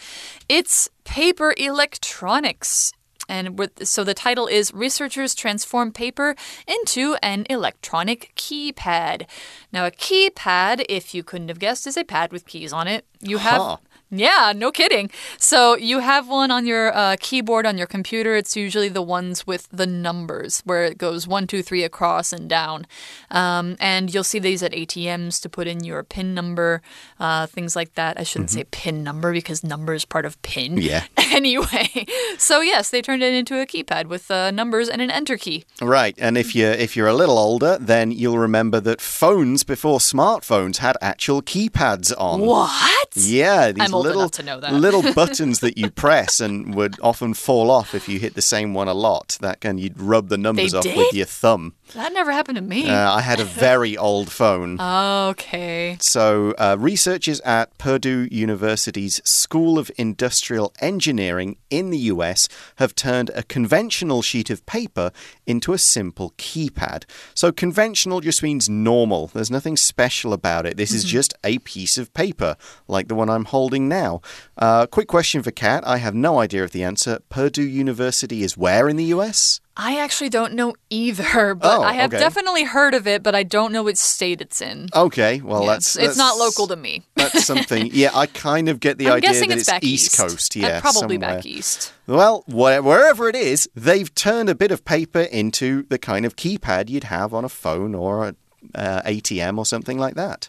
It's 0.49 0.89
paper 1.03 1.53
electronics. 1.57 2.93
And 3.29 3.59
with, 3.59 3.89
so 3.89 4.05
the 4.05 4.15
title 4.15 4.47
is 4.47 4.73
Researchers 4.73 5.35
Transform 5.35 5.91
Paper 5.91 6.37
into 6.69 7.17
an 7.21 7.45
Electronic 7.51 8.33
Keypad. 8.37 9.27
Now, 9.73 9.85
a 9.85 9.91
keypad, 9.91 10.85
if 10.89 11.13
you 11.13 11.25
couldn't 11.25 11.49
have 11.49 11.59
guessed, 11.59 11.89
is 11.89 11.97
a 11.97 12.05
pad 12.05 12.31
with 12.31 12.47
keys 12.47 12.73
on 12.73 12.87
it. 12.87 13.05
You 13.21 13.39
have. 13.39 13.61
Huh. 13.61 13.77
Yeah, 14.19 14.53
no 14.55 14.71
kidding. 14.71 15.11
So 15.39 15.77
you 15.77 15.99
have 15.99 16.29
one 16.29 16.51
on 16.51 16.67
your 16.67 16.95
uh, 16.95 17.17
keyboard 17.21 17.67
on 17.67 17.79
your 17.79 17.87
computer. 17.87 18.35
It's 18.35 18.57
usually 18.57 18.89
the 18.89 19.03
ones 19.03 19.47
with 19.47 19.69
the 19.71 19.87
numbers 19.87 20.63
where 20.65 20.85
it 20.85 20.99
goes 20.99 21.27
one, 21.27 21.47
two, 21.47 21.63
three 21.63 21.83
across 21.83 22.33
and 22.33 22.49
down. 22.49 22.87
Um, 23.31 23.77
and 23.81 24.13
you'll 24.13 24.25
see 24.25 24.39
these 24.39 24.63
at 24.63 24.73
ATMs 24.73 25.41
to 25.43 25.49
put 25.49 25.67
in 25.67 25.85
your 25.85 26.03
PIN 26.03 26.35
number, 26.35 26.83
uh, 27.19 27.47
things 27.47 27.75
like 27.75 27.95
that. 27.95 28.19
I 28.19 28.23
shouldn't 28.23 28.51
say 28.51 28.65
PIN 28.65 29.03
number 29.03 29.33
because 29.33 29.65
number 29.65 29.95
is 29.95 30.05
part 30.05 30.25
of 30.25 30.41
PIN. 30.43 30.79
Yeah. 30.79 31.05
anyway, 31.33 32.07
so 32.39 32.61
yes, 32.61 32.91
they 32.91 33.03
turned 33.03 33.23
it 33.23 33.35
into 33.35 33.61
a 33.61 33.67
keypad 33.67 34.07
with 34.07 34.31
uh, 34.31 34.51
numbers 34.51 34.89
and 34.89 35.03
an 35.03 35.11
enter 35.11 35.37
key. 35.37 35.65
Right, 35.81 36.15
and 36.19 36.39
if 36.39 36.55
you 36.55 36.67
if 36.67 36.97
you're 36.97 37.09
a 37.09 37.15
little 37.15 37.39
older, 37.39 37.77
then 37.81 38.11
you'll 38.11 38.39
remember 38.39 38.81
that 38.81 39.01
phones 39.01 39.65
before 39.65 39.99
smartphones 39.99 40.79
had 40.79 40.97
actual 41.01 41.43
keypads 41.43 42.13
on. 42.17 42.41
What? 42.41 43.09
Yeah, 43.17 43.73
these 43.73 43.91
little 44.05 44.29
to 44.29 44.43
know 44.43 44.61
that. 44.61 44.73
little 44.73 45.03
buttons 45.15 45.61
that 45.61 45.79
you 45.79 45.91
press 45.91 46.41
and 46.41 46.75
would 46.75 46.97
often 47.01 47.35
fall 47.35 47.71
off 47.71 47.95
if 47.95 48.09
you 48.09 48.19
hit 48.19 48.35
the 48.35 48.43
same 48.43 48.75
one 48.75 48.89
a 48.89 48.95
lot. 48.95 49.39
That 49.41 49.61
can 49.61 49.79
you'd 49.79 49.99
rub 50.01 50.29
the 50.29 50.39
numbers 50.39 50.73
They 50.73 50.79
off 50.79 50.85
with 50.97 51.15
your 51.15 51.27
thumb. 51.27 51.75
That 51.93 52.13
never 52.13 52.33
happened 52.33 52.57
to 52.57 52.63
me. 52.63 52.89
Uh, 52.89 53.13
I 53.13 53.21
had 53.21 53.41
a 53.41 53.45
very 53.45 53.97
old 54.09 54.33
phone. 54.33 54.81
okay. 54.81 55.97
So, 56.01 56.53
uh, 56.59 56.77
researchers 56.79 57.41
at 57.41 57.77
Purdue 57.79 58.27
University's 58.31 59.21
School 59.25 59.79
of 59.79 59.91
Industrial 59.97 60.73
Engineering 60.81 61.57
in 61.71 61.91
the 61.91 61.99
US 61.99 62.49
have 62.77 62.95
turned 62.95 63.31
a 63.35 63.43
conventional 63.43 64.23
sheet 64.23 64.51
of 64.51 64.65
paper 64.67 65.13
into 65.47 65.73
a 65.73 65.79
simple 65.79 66.33
keypad. 66.39 67.05
So, 67.35 67.53
conventional 67.53 68.21
just 68.21 68.43
means 68.43 68.69
normal. 68.69 69.29
There's 69.29 69.51
nothing 69.51 69.77
special 69.77 70.33
about 70.33 70.67
it. 70.67 70.77
This 70.77 70.93
is 70.93 71.05
just 71.05 71.35
a 71.45 71.59
piece 71.61 71.99
of 71.99 72.13
paper, 72.15 72.57
like 72.89 73.09
the 73.09 73.15
one 73.15 73.31
I'm 73.31 73.45
holding 73.45 73.89
now. 73.89 74.21
Uh, 74.59 74.87
quick 74.87 75.07
question 75.09 75.43
for 75.43 75.51
Kat. 75.51 75.87
I 75.87 75.99
have 75.99 76.15
no 76.15 76.39
idea 76.41 76.65
of 76.65 76.73
the 76.73 76.83
answer. 76.83 77.21
Purdue 77.29 77.69
University 77.69 78.43
is 78.43 78.57
where 78.57 78.89
in 78.89 78.97
the 78.97 79.05
US? 79.17 79.61
I 79.77 79.99
actually 80.01 80.31
don't 80.31 80.55
know 80.55 80.75
either, 80.91 81.55
but 81.61 81.79
Oh, 81.79 81.83
I 81.83 81.95
have 81.95 82.13
okay. 82.13 82.21
definitely 82.21 82.63
heard 82.65 82.95
of 82.95 83.07
it, 83.09 83.23
but 83.25 83.35
I 83.35 83.43
don't 83.43 83.73
know 83.73 83.83
which 83.83 83.97
state 83.97 84.41
it's 84.41 84.61
in. 84.61 84.89
Okay, 84.95 85.41
well, 85.41 85.63
Yeah, 85.65 85.71
that's, 85.73 85.97
it's, 85.97 86.11
it's 86.11 86.17
not 86.17 86.37
local 86.39 86.67
to 86.69 86.77
me. 86.77 87.03
That's 87.17 87.45
something. 87.45 87.91
Yeah, 87.93 88.11
I 88.15 88.27
kind 88.27 88.69
of 88.69 88.79
get 88.79 88.99
the 88.99 89.07
I'm 89.09 89.15
idea 89.15 89.31
guessing 89.31 89.49
that 89.49 89.59
it's 89.59 89.69
back 89.71 89.83
East 89.83 90.17
Coast. 90.17 90.57
Uh, 90.57 90.61
Yeah, 90.61 90.81
probably 90.81 91.17
somewhere. 91.17 91.37
back 91.37 91.47
east. 91.47 91.93
Well, 92.07 92.45
where- 92.47 92.83
wherever 92.83 93.29
it 93.29 93.35
is, 93.37 93.69
they've 93.75 94.15
turned 94.15 94.49
a 94.49 94.55
bit 94.55 94.71
of 94.71 94.85
paper 94.85 95.21
into 95.23 95.85
the 95.89 95.99
kind 95.99 96.25
of 96.27 96.37
keypad 96.37 96.89
you'd 96.91 97.05
have 97.05 97.33
on 97.35 97.45
a 97.45 97.49
phone 97.49 97.95
or 97.95 98.29
a 98.29 98.37
uh, 98.75 99.03
ATM 99.03 99.59
or 99.59 99.67
something 99.67 99.99
like 99.99 100.15
that. 100.15 100.49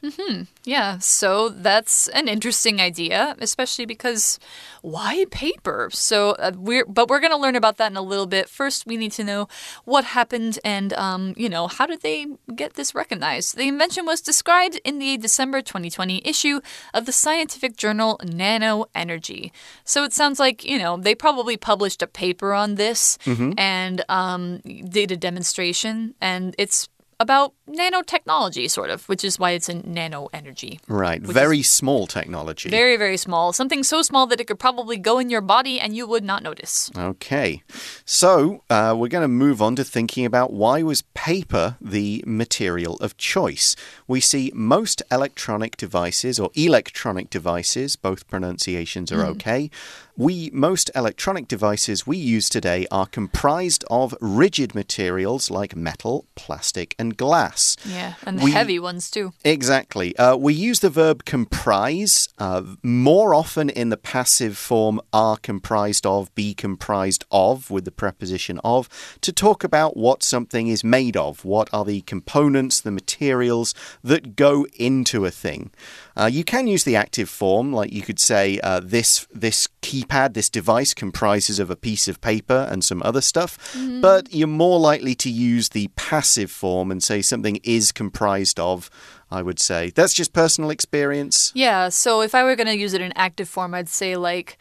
Yeah, 0.63 0.97
so 0.97 1.49
that's 1.49 2.08
an 2.10 2.28
interesting 2.28 2.82
idea, 2.82 3.36
especially 3.39 3.86
because 3.86 4.39
why 4.82 5.25
paper? 5.32 5.89
So 5.91 6.32
uh, 6.32 6.51
we're 6.56 6.86
but 6.86 7.08
we're 7.10 7.19
going 7.19 7.32
to 7.32 7.38
learn 7.38 7.56
about 7.56 7.78
that 7.78 7.91
in 7.91 7.97
a 7.97 8.01
little 8.01 8.25
bit. 8.25 8.49
First, 8.49 8.86
we 8.86 8.97
need 8.97 9.12
to 9.13 9.23
know 9.23 9.47
what 9.86 10.06
happened 10.06 10.60
and 10.63 10.93
um, 10.93 11.34
you 11.38 11.49
know, 11.49 11.67
how 11.67 11.86
did 11.86 12.01
they 12.01 12.28
get 12.56 12.73
this 12.73 12.95
recognized? 12.95 13.58
The 13.58 13.67
invention 13.67 14.06
was 14.06 14.21
described 14.21 14.80
in 14.84 14.99
the 14.99 15.17
December 15.17 15.62
2020 15.62 16.21
issue 16.25 16.62
of 16.93 17.06
the 17.06 17.12
scientific 17.12 17.78
journal 17.78 18.19
Nano 18.23 18.86
Energy. 18.95 19.51
So 19.84 20.04
it 20.04 20.13
sounds 20.13 20.39
like, 20.39 20.63
you 20.63 20.78
know, 20.78 20.97
they 20.97 21.15
probably 21.15 21.58
published 21.58 22.01
a 22.01 22.08
paper 22.08 22.54
on 22.54 22.75
this 22.75 23.17
and 23.58 24.04
um, 24.10 24.60
did 24.60 25.12
a 25.12 25.17
demonstration 25.17 26.15
and 26.21 26.56
it's 26.58 26.89
about 27.19 27.54
nanotechnology, 27.67 28.69
sort 28.69 28.89
of, 28.89 29.08
which 29.08 29.23
is 29.23 29.39
why 29.39 29.51
it's 29.51 29.69
in 29.69 29.82
nano 29.86 30.30
energy. 30.34 30.80
Right. 30.88 31.21
Very 31.21 31.62
small 31.62 32.08
technology. 32.08 32.69
Very, 32.69 32.97
very 32.97 33.17
small. 33.17 33.54
Something 33.54 33.84
so 33.84 34.01
small 34.01 34.28
that 34.28 34.39
it 34.39 34.45
could 34.45 34.60
probably 34.60 34.97
go 34.97 35.19
in 35.19 35.30
your 35.30 35.41
body 35.41 35.80
and 35.80 35.95
you 35.95 36.08
would 36.08 36.23
not 36.23 36.43
notice. 36.43 36.91
Okay, 36.97 37.63
so 38.06 38.63
uh, 38.69 38.95
we're 38.97 39.08
going 39.08 39.21
to 39.21 39.28
move 39.28 39.62
on 39.62 39.75
to 39.78 39.84
thinking 39.84 40.25
about 40.25 40.51
why 40.51 40.84
was 40.84 41.04
paper 41.13 41.78
the 41.82 42.23
material 42.28 42.95
of 42.97 43.17
choice. 43.17 43.75
We 44.08 44.19
see 44.19 44.51
most 44.54 45.01
electronic 45.12 45.78
devices 45.78 46.39
or 46.39 46.51
electronic 46.54 47.30
devices, 47.30 47.95
both 47.95 48.28
pronunciations 48.28 49.12
are 49.12 49.25
okay. 49.25 49.69
We 50.17 50.49
most 50.54 50.89
electronic 50.95 51.49
devices 51.49 52.08
we 52.08 52.15
use 52.15 52.47
today 52.47 52.88
are 52.89 53.06
comprised 53.06 53.84
of 53.89 54.15
rigid 54.21 54.73
materials 54.73 55.51
like 55.51 55.75
metal, 55.75 56.25
plastic, 56.36 56.95
and 56.97 57.17
glass. 57.17 57.75
Yeah, 57.86 58.13
and 58.25 58.41
We- 58.41 58.51
heavy 58.54 58.80
ones 58.80 59.12
too. 59.12 59.34
Exactly. 59.43 60.15
Uh, 60.15 60.38
we 60.38 60.54
use 60.54 60.80
the 60.80 60.89
verb 60.89 61.25
comprise 61.25 62.30
uh, 62.38 62.63
more 62.82 63.36
often 63.36 63.69
in 63.69 63.89
the 63.89 63.97
passive 63.97 64.58
form 64.58 65.01
are 65.12 65.36
comprised 65.36 66.06
of, 66.06 66.34
be 66.34 66.54
comprised 66.54 67.25
of, 67.30 67.69
with 67.69 67.84
the 67.84 67.91
preposition 67.91 68.60
of, 68.63 68.88
to 69.19 69.34
talk 69.34 69.65
about 69.65 69.97
what 69.97 70.23
something 70.23 70.67
is 70.69 70.82
made 70.82 71.17
of. 71.17 71.43
What 71.43 71.69
are 71.73 71.84
the 71.84 72.01
components, 72.01 72.80
the 72.80 72.91
materials 72.91 73.73
that 74.01 74.38
go 74.38 74.65
into 74.75 75.25
a 75.25 75.32
thing? 75.32 75.71
Uh, 76.17 76.28
you 76.32 76.43
can 76.45 76.65
use 76.67 76.86
the 76.86 76.95
active 76.95 77.30
form, 77.30 77.73
like 77.73 77.91
you 77.91 78.01
could 78.01 78.19
say, 78.19 78.60
uh, 78.63 78.80
this 78.84 79.28
this 79.34 79.67
keypad, 79.82 80.34
this 80.34 80.49
device 80.49 80.93
comprises 80.93 81.60
of 81.60 81.69
a 81.69 81.75
piece 81.75 82.08
of 82.08 82.21
paper 82.21 82.67
and 82.71 82.84
some 82.86 83.01
other 83.04 83.21
stuff. 83.21 83.58
But 84.01 84.34
you're 84.34 84.47
more 84.47 84.80
likely 84.80 85.13
to 85.15 85.30
use 85.30 85.69
the 85.69 85.89
passive 85.95 86.49
form 86.51 86.89
and 86.91 87.04
say 87.04 87.21
something 87.21 87.60
is 87.63 87.91
comprised 87.91 88.60
of. 88.60 88.89
I 89.32 89.41
would 89.41 89.60
say 89.60 89.89
that's 89.89 90.13
just 90.13 90.34
personal 90.34 90.69
experience. 90.69 91.51
Yeah, 91.56 91.89
so 91.89 92.21
if 92.21 92.34
I 92.36 92.43
were 92.43 92.56
going 92.56 92.67
to 92.67 92.78
use 92.78 92.93
it 92.93 93.01
in 93.01 93.12
active 93.17 93.49
form, 93.49 93.73
I'd 93.73 93.89
say 93.89 94.15
like. 94.15 94.58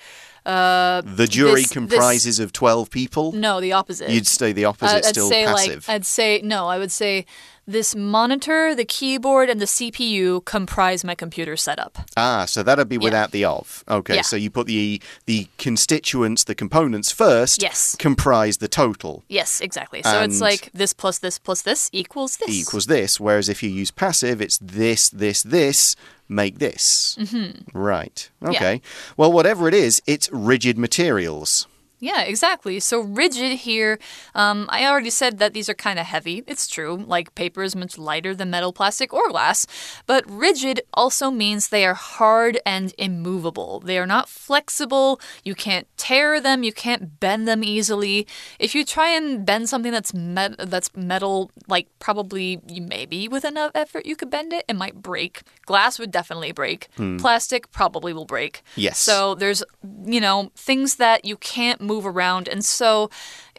Uh, 0.46 1.00
The 1.02 1.26
jury 1.26 1.52
this- 1.52 1.62
this- 1.62 1.72
comprises 1.72 2.38
of 2.38 2.52
twelve 2.52 2.90
people. 2.90 3.32
no, 3.32 3.60
the 3.62 3.72
opposite. 3.72 4.10
You'd 4.10 4.26
say 4.26 4.52
the 4.52 4.66
opposite, 4.66 4.94
Uh, 4.94 4.98
I'd 4.98 5.04
still 5.06 5.28
say 5.30 5.44
passive. 5.46 5.88
like 5.88 5.94
I'd 5.94 6.04
say 6.04 6.40
no. 6.44 6.66
I 6.66 6.78
would 6.78 6.92
say 6.92 7.24
this 7.66 7.94
monitor, 7.94 8.74
the 8.74 8.84
keyboard, 8.84 9.48
and 9.48 9.60
the 9.60 9.66
CPU 9.66 10.44
comprise 10.44 11.04
my 11.04 11.14
computer 11.14 11.56
setup. 11.56 11.98
Ah, 12.16 12.44
so 12.44 12.62
that'd 12.62 12.88
be 12.88 12.98
without 12.98 13.30
the 13.30 13.44
of. 13.44 13.82
Okay, 13.88 14.16
Yeah. 14.16 14.22
so 14.22 14.36
you 14.36 14.50
put 14.50 14.66
the 14.66 15.00
the 15.26 15.48
constituents, 15.58 16.44
the 16.44 16.54
components 16.54 17.10
first. 17.10 17.62
Yes. 17.62 17.96
Comprise 17.98 18.58
the 18.58 18.68
total. 18.68 19.24
Yes, 19.28 19.60
exactly. 19.60 20.02
So 20.02 20.22
it's 20.22 20.40
like 20.40 20.70
this 20.72 20.92
plus 20.92 21.18
this 21.18 21.38
plus 21.38 21.62
this 21.62 21.88
equals 21.92 22.36
this. 22.36 22.50
equals 22.50 22.86
this. 22.86 23.18
Whereas 23.18 23.48
if 23.48 23.62
you 23.62 23.70
use 23.70 23.90
passive, 23.90 24.40
it's 24.40 24.58
this, 24.58 25.08
this, 25.10 25.42
this, 25.42 25.96
make 26.28 26.58
this. 26.58 27.16
Mm-hmm. 27.20 27.76
Right. 27.78 28.30
Okay. 28.44 28.80
Well, 29.16 29.32
whatever 29.32 29.68
it 29.68 29.74
is, 29.74 30.02
it's 30.06 30.30
rigid 30.32 30.78
materials. 30.78 31.66
Yeah, 32.04 32.20
exactly. 32.20 32.80
So 32.80 33.00
rigid 33.00 33.52
here, 33.60 33.98
um, 34.34 34.66
I 34.68 34.84
already 34.84 35.08
said 35.08 35.38
that 35.38 35.54
these 35.54 35.70
are 35.70 35.74
kind 35.74 35.98
of 35.98 36.04
heavy. 36.04 36.44
It's 36.46 36.68
true. 36.68 37.02
Like 37.06 37.34
paper 37.34 37.62
is 37.62 37.74
much 37.74 37.96
lighter 37.96 38.34
than 38.34 38.50
metal, 38.50 38.74
plastic, 38.74 39.14
or 39.14 39.30
glass. 39.30 39.66
But 40.06 40.22
rigid 40.28 40.82
also 40.92 41.30
means 41.30 41.68
they 41.68 41.86
are 41.86 41.94
hard 41.94 42.60
and 42.66 42.92
immovable. 42.98 43.80
They 43.80 43.96
are 43.98 44.06
not 44.06 44.28
flexible. 44.28 45.18
You 45.44 45.54
can't 45.54 45.86
tear 45.96 46.42
them. 46.42 46.62
You 46.62 46.74
can't 46.74 47.18
bend 47.20 47.48
them 47.48 47.64
easily. 47.64 48.26
If 48.58 48.74
you 48.74 48.84
try 48.84 49.08
and 49.08 49.46
bend 49.46 49.70
something 49.70 49.90
that's 49.90 50.12
met 50.12 50.56
that's 50.58 50.94
metal, 50.94 51.50
like 51.68 51.88
probably 52.00 52.60
maybe 52.68 53.28
with 53.28 53.46
enough 53.46 53.70
effort 53.74 54.04
you 54.04 54.14
could 54.14 54.28
bend 54.28 54.52
it, 54.52 54.66
it 54.68 54.76
might 54.76 55.00
break. 55.00 55.40
Glass 55.64 55.98
would 55.98 56.10
definitely 56.10 56.52
break. 56.52 56.88
Plastic 57.18 57.72
probably 57.72 58.12
will 58.12 58.26
break. 58.26 58.62
Yes. 58.76 58.98
So 58.98 59.34
there's, 59.34 59.62
you 60.04 60.20
know, 60.20 60.50
things 60.54 60.96
that 60.96 61.24
you 61.24 61.38
can't 61.38 61.80
move 61.80 61.93
around. 62.02 62.48
And 62.48 62.64
so, 62.64 63.10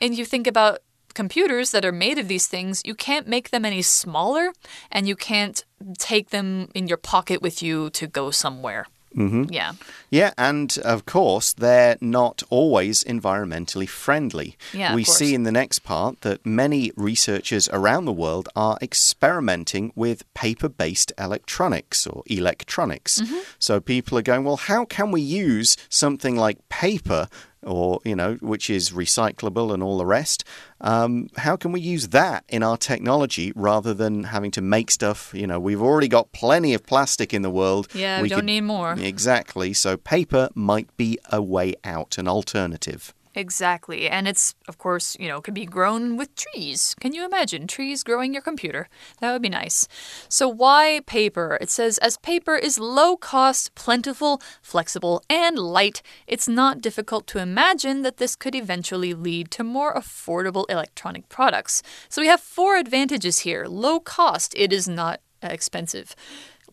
and 0.02 0.18
you 0.18 0.26
think 0.26 0.48
about 0.48 0.80
computers 1.14 1.72
that 1.72 1.86
are 1.86 1.92
made 1.92 2.20
of 2.20 2.28
these 2.28 2.48
things, 2.48 2.82
you 2.86 2.94
can't 2.94 3.28
make 3.28 3.50
them 3.50 3.66
any 3.66 3.82
smaller 3.82 4.52
and 4.92 5.08
you 5.08 5.16
can't 5.16 5.64
take 5.98 6.30
them 6.30 6.70
in 6.76 6.88
your 6.88 6.98
pocket 6.98 7.42
with 7.42 7.64
you 7.64 7.90
to 7.92 8.06
go 8.06 8.32
somewhere. 8.32 8.86
Mm-hmm. 9.16 9.46
Yeah. 9.50 9.74
Yeah, 10.10 10.34
and 10.38 10.78
of 10.84 11.06
course, 11.06 11.54
they're 11.54 11.98
not 12.02 12.44
always 12.50 13.04
environmentally 13.04 13.88
friendly. 13.88 14.58
Yeah, 14.74 14.94
we 14.94 15.04
see 15.04 15.34
in 15.34 15.44
the 15.44 15.52
next 15.52 15.80
part 15.80 16.22
that 16.22 16.46
many 16.46 16.92
researchers 16.96 17.70
around 17.70 18.06
the 18.06 18.14
world 18.14 18.50
are 18.56 18.78
experimenting 18.82 19.92
with 19.96 20.32
paper 20.34 20.70
based 20.70 21.14
electronics 21.18 22.06
or 22.06 22.24
electronics. 22.28 23.22
Mm-hmm. 23.22 23.40
So 23.58 23.80
people 23.80 24.18
are 24.18 24.24
going, 24.24 24.44
well, 24.44 24.58
how 24.58 24.86
can 24.86 25.12
we 25.12 25.22
use 25.22 25.78
something 25.90 26.36
like 26.36 26.68
paper? 26.70 27.30
Or, 27.66 28.00
you 28.06 28.16
know, 28.16 28.36
which 28.42 28.70
is 28.70 28.92
recyclable 28.92 29.74
and 29.74 29.82
all 29.82 29.98
the 29.98 30.06
rest. 30.06 30.44
Um, 30.82 31.30
how 31.38 31.56
can 31.56 31.72
we 31.72 31.82
use 31.82 32.10
that 32.10 32.44
in 32.48 32.62
our 32.62 32.78
technology 32.78 33.52
rather 33.56 33.94
than 33.94 34.26
having 34.26 34.52
to 34.52 34.62
make 34.62 34.92
stuff? 34.92 35.34
You 35.34 35.48
know, 35.48 35.60
we've 35.60 35.82
already 35.82 36.08
got 36.08 36.32
plenty 36.32 36.76
of 36.76 36.86
plastic 36.86 37.34
in 37.34 37.42
the 37.42 37.50
world. 37.50 37.88
Yeah, 37.94 38.22
we, 38.22 38.30
don't 38.30 38.40
could 38.40 38.46
need 38.46 38.62
more. 38.62 38.94
Exactly. 38.94 39.74
So 39.74 39.98
paper 39.98 40.50
might 40.54 40.96
be 40.96 41.18
a 41.32 41.42
way 41.42 41.74
out, 41.84 42.20
an 42.20 42.28
alternative. 42.28 43.14
Exactly. 43.36 44.08
And 44.08 44.30
it's, 44.30 44.56
of 44.70 44.78
course, 44.78 45.18
you 45.20 45.28
know, 45.28 45.42
can 45.42 45.54
be 45.54 45.66
grown 45.66 46.16
with 46.16 46.34
trees. 46.36 46.96
Can 47.02 47.14
you 47.14 47.26
imagine 47.26 47.68
trees 47.68 48.02
growing 48.02 48.34
your 48.34 48.42
computer? 48.42 48.88
That 49.20 49.34
would 49.34 49.42
be 49.42 49.50
nice. 49.50 49.90
So, 50.30 50.48
why 50.48 51.02
paper? 51.06 51.58
It 51.60 51.70
says, 51.70 51.98
as 51.98 52.18
paper 52.18 52.56
is 52.56 52.80
low 52.80 53.18
cost, 53.18 53.76
plentiful, 53.76 54.42
flexible, 54.62 55.22
and 55.30 55.60
light, 55.60 56.02
it's 56.28 56.48
not 56.48 56.80
difficult 56.80 57.28
to 57.28 57.40
imagine 57.40 58.04
that 58.04 58.18
this 58.18 58.38
could 58.38 58.56
eventually 58.56 59.14
lead 59.14 59.52
to 59.52 59.66
more 59.66 59.94
affordable 59.94 60.66
electronic 60.70 61.28
products. 61.28 61.84
So, 62.08 62.22
we 62.22 62.28
have 62.28 62.40
four 62.40 62.78
advantages 62.78 63.40
here 63.40 63.66
low 63.68 64.00
cost, 64.00 64.54
it 64.56 64.72
is 64.72 64.88
not 64.88 65.20
expensive. 65.42 66.16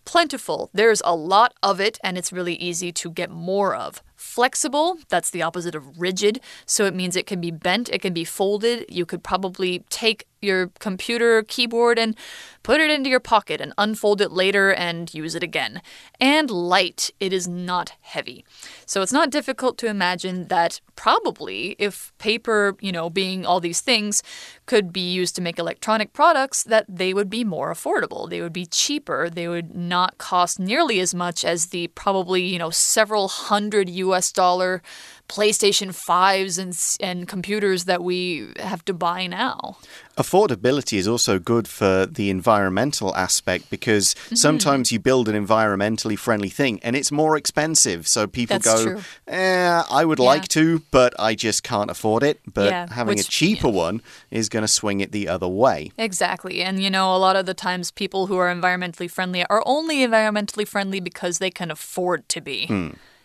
Plentiful, 0.05 0.71
there's 0.73 1.03
a 1.05 1.15
lot 1.15 1.55
of 1.63 1.81
it, 1.81 1.99
and 2.03 2.19
it's 2.19 2.33
really 2.33 2.55
easy 2.55 2.93
to 2.93 3.11
get 3.11 3.31
more 3.31 3.75
of. 3.75 4.03
Flexible, 4.23 4.99
that's 5.11 5.29
the 5.29 5.43
opposite 5.43 5.75
of 5.75 6.01
rigid, 6.01 6.41
so 6.65 6.87
it 6.87 6.95
means 6.95 7.17
it 7.17 7.27
can 7.27 7.41
be 7.41 7.51
bent, 7.51 7.91
it 7.91 8.01
can 8.01 8.15
be 8.15 8.25
folded. 8.25 8.87
You 8.89 9.05
could 9.05 9.23
probably 9.23 9.85
take 9.91 10.27
your 10.43 10.71
computer 10.79 11.43
keyboard 11.43 11.99
and 11.99 12.17
put 12.63 12.81
it 12.81 12.91
into 12.91 13.11
your 13.11 13.21
pocket 13.21 13.61
and 13.61 13.73
unfold 13.79 14.21
it 14.21 14.31
later 14.31 14.73
and 14.73 15.13
use 15.15 15.35
it 15.35 15.43
again. 15.43 15.83
And 16.21 16.51
light, 16.51 17.11
it 17.21 17.33
is 17.33 17.49
not 17.49 17.95
heavy. 18.01 18.45
So 18.87 19.03
it's 19.03 19.13
not 19.13 19.31
difficult 19.31 19.79
to 19.79 19.87
imagine 19.87 20.49
that 20.49 20.81
probably 20.95 21.77
if 21.79 22.13
paper, 22.19 22.77
you 22.81 22.93
know, 22.93 23.11
being 23.11 23.45
all 23.45 23.61
these 23.61 23.81
things, 23.81 24.23
could 24.67 24.93
be 24.93 25.13
used 25.13 25.35
to 25.37 25.43
make 25.43 25.59
electronic 25.59 26.13
products, 26.13 26.63
that 26.65 26.87
they 26.89 27.13
would 27.13 27.31
be 27.31 27.45
more 27.45 27.73
affordable. 27.73 28.29
They 28.29 28.41
would 28.41 28.53
be 28.53 28.67
cheaper. 28.67 29.29
They 29.29 29.49
would 29.49 29.75
not 29.75 30.19
cost 30.19 30.61
nearly 30.61 31.01
as 31.01 31.15
much 31.15 31.45
as 31.45 31.67
the 31.67 31.89
probably, 31.89 32.43
you 32.43 32.59
know, 32.59 32.71
several 32.71 33.29
hundred 33.29 33.89
US 33.91 34.31
dollar 34.33 34.83
PlayStation 35.29 35.89
5s 35.89 36.59
and, 36.59 36.77
and 37.01 37.27
computers 37.27 37.85
that 37.87 38.03
we 38.03 38.49
have 38.59 38.85
to 38.85 38.93
buy 38.93 39.27
now. 39.27 39.79
Affordability 40.19 40.99
is 40.99 41.09
also 41.09 41.39
good 41.39 41.67
for 41.67 42.05
the 42.05 42.29
environmental 42.29 43.15
aspect 43.17 43.71
because 43.71 44.15
Mm-hmm. 44.15 44.37
sometimes 44.37 44.93
you 44.93 44.99
build 44.99 45.29
an 45.29 45.47
environmentally 45.47 46.19
friendly 46.19 46.49
thing 46.51 46.81
and 46.83 46.95
it's 46.97 47.11
more 47.11 47.37
expensive. 47.37 48.07
So 48.07 48.27
people 48.27 48.59
That's 48.59 48.85
go, 48.85 49.01
eh, 49.27 49.83
I 49.91 50.05
would 50.05 50.19
like 50.19 50.49
to, 50.49 50.83
but 50.91 51.13
I 51.19 51.35
just 51.35 51.63
can't 51.63 51.91
afford 51.91 52.23
it. 52.23 52.41
But 52.53 52.71
Yeah, 52.71 52.87
having 52.93 53.15
a 53.19 53.21
which- 53.21 53.29
cheaper 53.29 53.69
one 53.69 54.03
is 54.31 54.49
going 54.51 54.63
to 54.63 54.69
swing 54.69 55.01
it 55.01 55.13
the 55.13 55.29
other 55.29 55.49
way. 55.49 55.93
Exactly. 55.97 56.63
And 56.63 56.83
you 56.83 56.91
know, 56.91 57.15
a 57.15 57.19
lot 57.19 57.37
of 57.37 57.47
the 57.47 57.55
times 57.55 57.91
people 57.91 58.27
who 58.27 58.37
are 58.37 58.53
environmentally 58.55 59.11
friendly 59.11 59.45
are 59.47 59.63
only 59.67 59.97
environmentally 60.07 60.67
friendly 60.69 61.01
because 61.01 61.39
they 61.39 61.51
can 61.51 61.71
afford 61.71 62.29
to 62.31 62.41
be. 62.41 62.69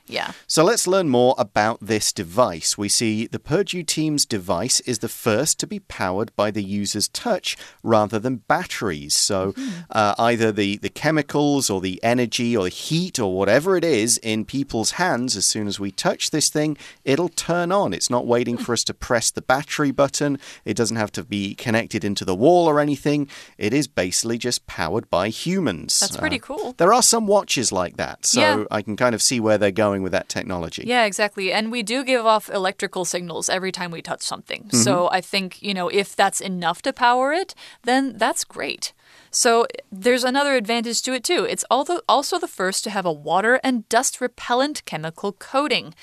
Yeah. 0.07 0.31
So 0.47 0.63
let's 0.63 0.87
learn 0.87 1.09
more 1.09 1.35
about 1.37 1.79
this 1.81 2.11
device. 2.13 2.77
We 2.77 2.89
see 2.89 3.27
the 3.27 3.39
Purdue 3.39 3.83
team's 3.83 4.25
device 4.25 4.79
is 4.81 4.99
the 4.99 5.09
first 5.09 5.59
to 5.59 5.67
be 5.67 5.79
powered 5.79 6.35
by 6.35 6.51
the 6.51 6.63
user's 6.63 7.07
touch 7.09 7.57
rather 7.83 8.19
than 8.19 8.37
batteries. 8.47 9.15
So 9.15 9.53
uh, 9.89 10.15
either 10.17 10.51
the, 10.51 10.77
the 10.77 10.89
chemicals 10.89 11.69
or 11.69 11.81
the 11.81 11.99
energy 12.03 12.55
or 12.55 12.63
the 12.63 12.69
heat 12.69 13.19
or 13.19 13.35
whatever 13.35 13.75
it 13.77 13.83
is 13.83 14.17
in 14.19 14.45
people's 14.45 14.91
hands, 14.91 15.35
as 15.35 15.45
soon 15.45 15.67
as 15.67 15.79
we 15.79 15.91
touch 15.91 16.31
this 16.31 16.49
thing, 16.49 16.77
it'll 17.03 17.29
turn 17.29 17.71
on. 17.71 17.93
It's 17.93 18.09
not 18.09 18.25
waiting 18.25 18.57
for 18.57 18.73
us 18.73 18.83
to 18.85 18.93
press 18.93 19.31
the 19.31 19.41
battery 19.41 19.91
button, 19.91 20.39
it 20.65 20.75
doesn't 20.75 20.97
have 20.97 21.11
to 21.13 21.23
be 21.23 21.53
connected 21.55 22.03
into 22.03 22.23
the 22.25 22.35
wall 22.35 22.67
or 22.67 22.79
anything. 22.79 23.27
It 23.57 23.73
is 23.73 23.87
basically 23.87 24.37
just 24.37 24.65
powered 24.67 25.09
by 25.09 25.29
humans. 25.29 25.99
That's 25.99 26.17
pretty 26.17 26.39
cool. 26.39 26.73
There 26.77 26.93
are 26.93 27.01
some 27.03 27.27
watches 27.27 27.71
like 27.71 27.97
that, 27.97 28.25
so 28.25 28.39
Yeah. 28.39 28.63
I 28.71 28.81
can 28.81 28.95
kind 28.95 29.13
of 29.15 29.21
see 29.21 29.39
where 29.39 29.57
they're 29.57 29.71
going 29.71 29.96
with 29.99 30.12
that 30.12 30.29
technology. 30.29 30.83
Yeah, 30.86 31.05
exactly. 31.05 31.51
And 31.51 31.71
we 31.71 31.83
do 31.83 32.03
give 32.03 32.25
off 32.25 32.49
electrical 32.49 33.05
signals 33.05 33.49
every 33.49 33.71
time 33.71 33.91
we 33.91 34.01
touch 34.01 34.21
something. 34.21 34.63
Mm-hmm. 34.63 34.77
So 34.77 35.10
I 35.12 35.21
think, 35.21 35.62
you 35.62 35.73
know, 35.73 35.89
if 35.89 36.15
that's 36.15 36.41
enough 36.41 36.81
to 36.83 36.93
power 36.93 37.33
it, 37.33 37.53
then 37.83 38.17
that's 38.17 38.43
great. 38.43 38.93
So 39.31 39.67
there's 39.91 40.23
another 40.23 40.55
advantage 40.55 41.01
to 41.03 41.13
it 41.13 41.23
too. 41.23 41.45
It's 41.45 41.65
also 41.69 42.39
the 42.39 42.47
first 42.47 42.83
to 42.83 42.89
have 42.89 43.05
a 43.05 43.12
water 43.12 43.60
and 43.63 43.88
dust 43.89 44.19
repellent 44.21 44.83
chemical 44.86 45.33
coating. 45.33 45.93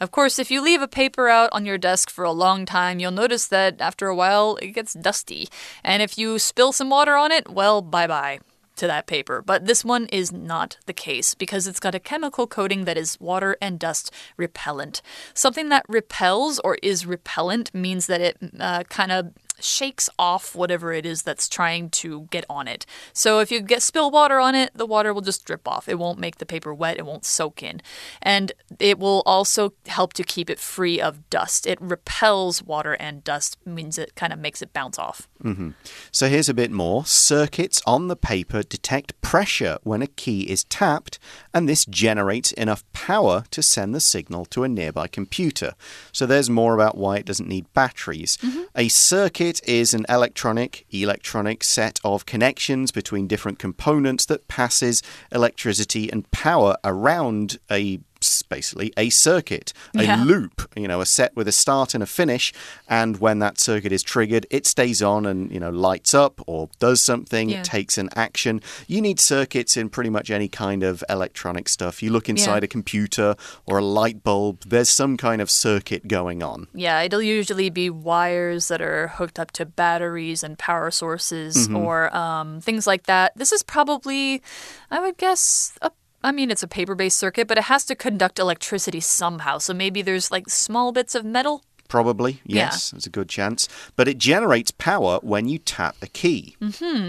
Of 0.00 0.10
course, 0.10 0.38
if 0.38 0.50
you 0.50 0.62
leave 0.62 0.82
a 0.82 0.88
paper 0.88 1.28
out 1.28 1.50
on 1.52 1.66
your 1.66 1.78
desk 1.78 2.10
for 2.10 2.24
a 2.24 2.32
long 2.32 2.66
time, 2.66 2.98
you'll 2.98 3.10
notice 3.10 3.46
that 3.48 3.80
after 3.80 4.08
a 4.08 4.16
while 4.16 4.56
it 4.62 4.68
gets 4.68 4.94
dusty. 4.94 5.48
And 5.84 6.02
if 6.02 6.16
you 6.16 6.38
spill 6.38 6.72
some 6.72 6.90
water 6.90 7.16
on 7.16 7.32
it, 7.32 7.50
well, 7.50 7.82
bye-bye 7.82 8.40
to 8.78 8.86
that 8.86 9.06
paper. 9.06 9.42
But 9.42 9.66
this 9.66 9.84
one 9.84 10.06
is 10.06 10.32
not 10.32 10.78
the 10.86 10.92
case 10.92 11.34
because 11.34 11.66
it's 11.66 11.80
got 11.80 11.94
a 11.94 12.00
chemical 12.00 12.46
coating 12.46 12.84
that 12.84 12.96
is 12.96 13.20
water 13.20 13.56
and 13.60 13.78
dust 13.78 14.12
repellent. 14.36 15.02
Something 15.34 15.68
that 15.68 15.84
repels 15.88 16.58
or 16.60 16.78
is 16.82 17.06
repellent 17.06 17.74
means 17.74 18.06
that 18.06 18.20
it 18.20 18.38
uh, 18.58 18.84
kind 18.84 19.12
of 19.12 19.32
shakes 19.60 20.08
off 20.18 20.54
whatever 20.54 20.92
it 20.92 21.04
is 21.06 21.22
that's 21.22 21.48
trying 21.48 21.90
to 21.90 22.28
get 22.30 22.44
on 22.48 22.68
it. 22.68 22.86
So 23.12 23.40
if 23.40 23.50
you 23.50 23.60
get 23.60 23.82
spill 23.82 24.10
water 24.10 24.38
on 24.38 24.54
it, 24.54 24.70
the 24.74 24.86
water 24.86 25.12
will 25.12 25.20
just 25.20 25.44
drip 25.44 25.66
off. 25.66 25.88
It 25.88 25.98
won't 25.98 26.18
make 26.18 26.38
the 26.38 26.46
paper 26.46 26.72
wet, 26.74 26.98
it 26.98 27.06
won't 27.06 27.24
soak 27.24 27.62
in. 27.62 27.80
And 28.22 28.52
it 28.78 28.98
will 28.98 29.22
also 29.26 29.72
help 29.86 30.12
to 30.14 30.22
keep 30.22 30.50
it 30.50 30.58
free 30.58 31.00
of 31.00 31.28
dust. 31.30 31.66
It 31.66 31.80
repels 31.80 32.62
water 32.62 32.94
and 32.94 33.24
dust 33.24 33.58
means 33.64 33.98
it 33.98 34.14
kind 34.14 34.32
of 34.32 34.38
makes 34.38 34.62
it 34.62 34.72
bounce 34.72 34.98
off. 34.98 35.28
Mm-hmm. 35.42 35.70
So 36.10 36.28
here's 36.28 36.48
a 36.48 36.54
bit 36.54 36.70
more. 36.70 37.04
Circuits 37.04 37.82
on 37.86 38.08
the 38.08 38.16
paper 38.16 38.62
detect 38.62 39.20
pressure 39.20 39.78
when 39.82 40.02
a 40.02 40.06
key 40.06 40.42
is 40.42 40.64
tapped, 40.64 41.18
and 41.52 41.68
this 41.68 41.84
generates 41.84 42.52
enough 42.52 42.87
power 43.06 43.44
to 43.52 43.62
send 43.62 43.94
the 43.94 44.00
signal 44.00 44.44
to 44.46 44.64
a 44.64 44.68
nearby 44.68 45.06
computer. 45.06 45.74
So 46.10 46.26
there's 46.26 46.50
more 46.50 46.74
about 46.74 46.98
why 46.98 47.18
it 47.18 47.26
doesn't 47.26 47.48
need 47.48 47.72
batteries. 47.72 48.36
Mm-hmm. 48.38 48.62
A 48.74 48.88
circuit 48.88 49.60
is 49.68 49.94
an 49.94 50.04
electronic, 50.08 50.84
electronic 50.90 51.62
set 51.62 52.00
of 52.02 52.26
connections 52.26 52.90
between 52.90 53.28
different 53.28 53.60
components 53.60 54.26
that 54.26 54.48
passes 54.48 55.00
electricity 55.30 56.10
and 56.10 56.28
power 56.32 56.76
around 56.82 57.58
a 57.70 58.00
basically 58.48 58.92
a 58.96 59.10
circuit, 59.10 59.72
a 59.94 60.04
Yeah. 60.04 60.24
loop, 60.24 60.68
you 60.76 60.88
know, 60.88 61.00
a 61.00 61.06
set 61.06 61.34
with 61.36 61.48
a 61.48 61.52
start 61.52 61.94
and 61.94 62.02
a 62.02 62.06
finish. 62.06 62.52
And 62.88 63.18
when 63.18 63.38
that 63.40 63.60
circuit 63.60 63.92
is 63.92 64.02
triggered, 64.02 64.46
it 64.50 64.66
stays 64.66 65.02
on 65.02 65.26
and, 65.26 65.50
you 65.52 65.60
know, 65.60 65.70
lights 65.70 66.14
up 66.14 66.40
or 66.46 66.68
does 66.78 67.02
something, 67.02 67.48
Yeah. 67.50 67.62
takes 67.62 67.98
an 67.98 68.08
action. 68.16 68.60
You 68.86 69.00
need 69.00 69.20
circuits 69.20 69.76
in 69.76 69.88
pretty 69.90 70.10
much 70.10 70.30
any 70.30 70.48
kind 70.48 70.82
of 70.82 71.04
electronic 71.08 71.68
stuff. 71.68 72.02
You 72.02 72.10
look 72.10 72.28
inside 72.28 72.62
Yeah. 72.62 72.66
a 72.66 72.68
computer 72.68 73.34
or 73.66 73.78
a 73.78 73.84
light 73.84 74.22
bulb, 74.22 74.62
there's 74.66 74.88
some 74.88 75.16
kind 75.16 75.40
of 75.42 75.50
circuit 75.50 76.08
going 76.08 76.42
on. 76.42 76.66
Yeah, 76.74 77.00
it'll 77.02 77.22
usually 77.22 77.70
be 77.70 77.90
wires 77.90 78.68
that 78.68 78.80
are 78.80 79.08
hooked 79.08 79.38
up 79.38 79.50
to 79.52 79.66
batteries 79.66 80.42
and 80.42 80.58
power 80.58 80.90
sources 80.90 81.68
or 81.68 82.14
um, 82.16 82.60
things 82.60 82.86
like 82.86 83.04
that. 83.06 83.32
This 83.36 83.52
is 83.52 83.62
probably, 83.62 84.42
I 84.90 85.00
would 85.00 85.16
guess, 85.18 85.72
a 85.82 85.90
I 86.22 86.32
mean, 86.32 86.50
it's 86.50 86.62
a 86.64 86.68
paper 86.68 86.94
based 86.94 87.18
circuit, 87.18 87.46
but 87.46 87.58
it 87.58 87.64
has 87.64 87.84
to 87.86 87.94
conduct 87.94 88.38
electricity 88.38 89.00
somehow. 89.00 89.58
So 89.58 89.72
maybe 89.72 90.02
there's 90.02 90.30
like 90.30 90.48
small 90.48 90.92
bits 90.92 91.14
of 91.14 91.24
metal. 91.24 91.62
Probably, 91.88 92.40
Yeah. 92.44 92.66
yes, 92.66 92.90
there's 92.90 93.06
a 93.06 93.10
good 93.10 93.28
chance. 93.28 93.66
But 93.96 94.08
it 94.08 94.18
generates 94.18 94.70
power 94.70 95.18
when 95.22 95.48
you 95.48 95.58
tap 95.58 95.96
a 96.02 96.06
key. 96.06 96.54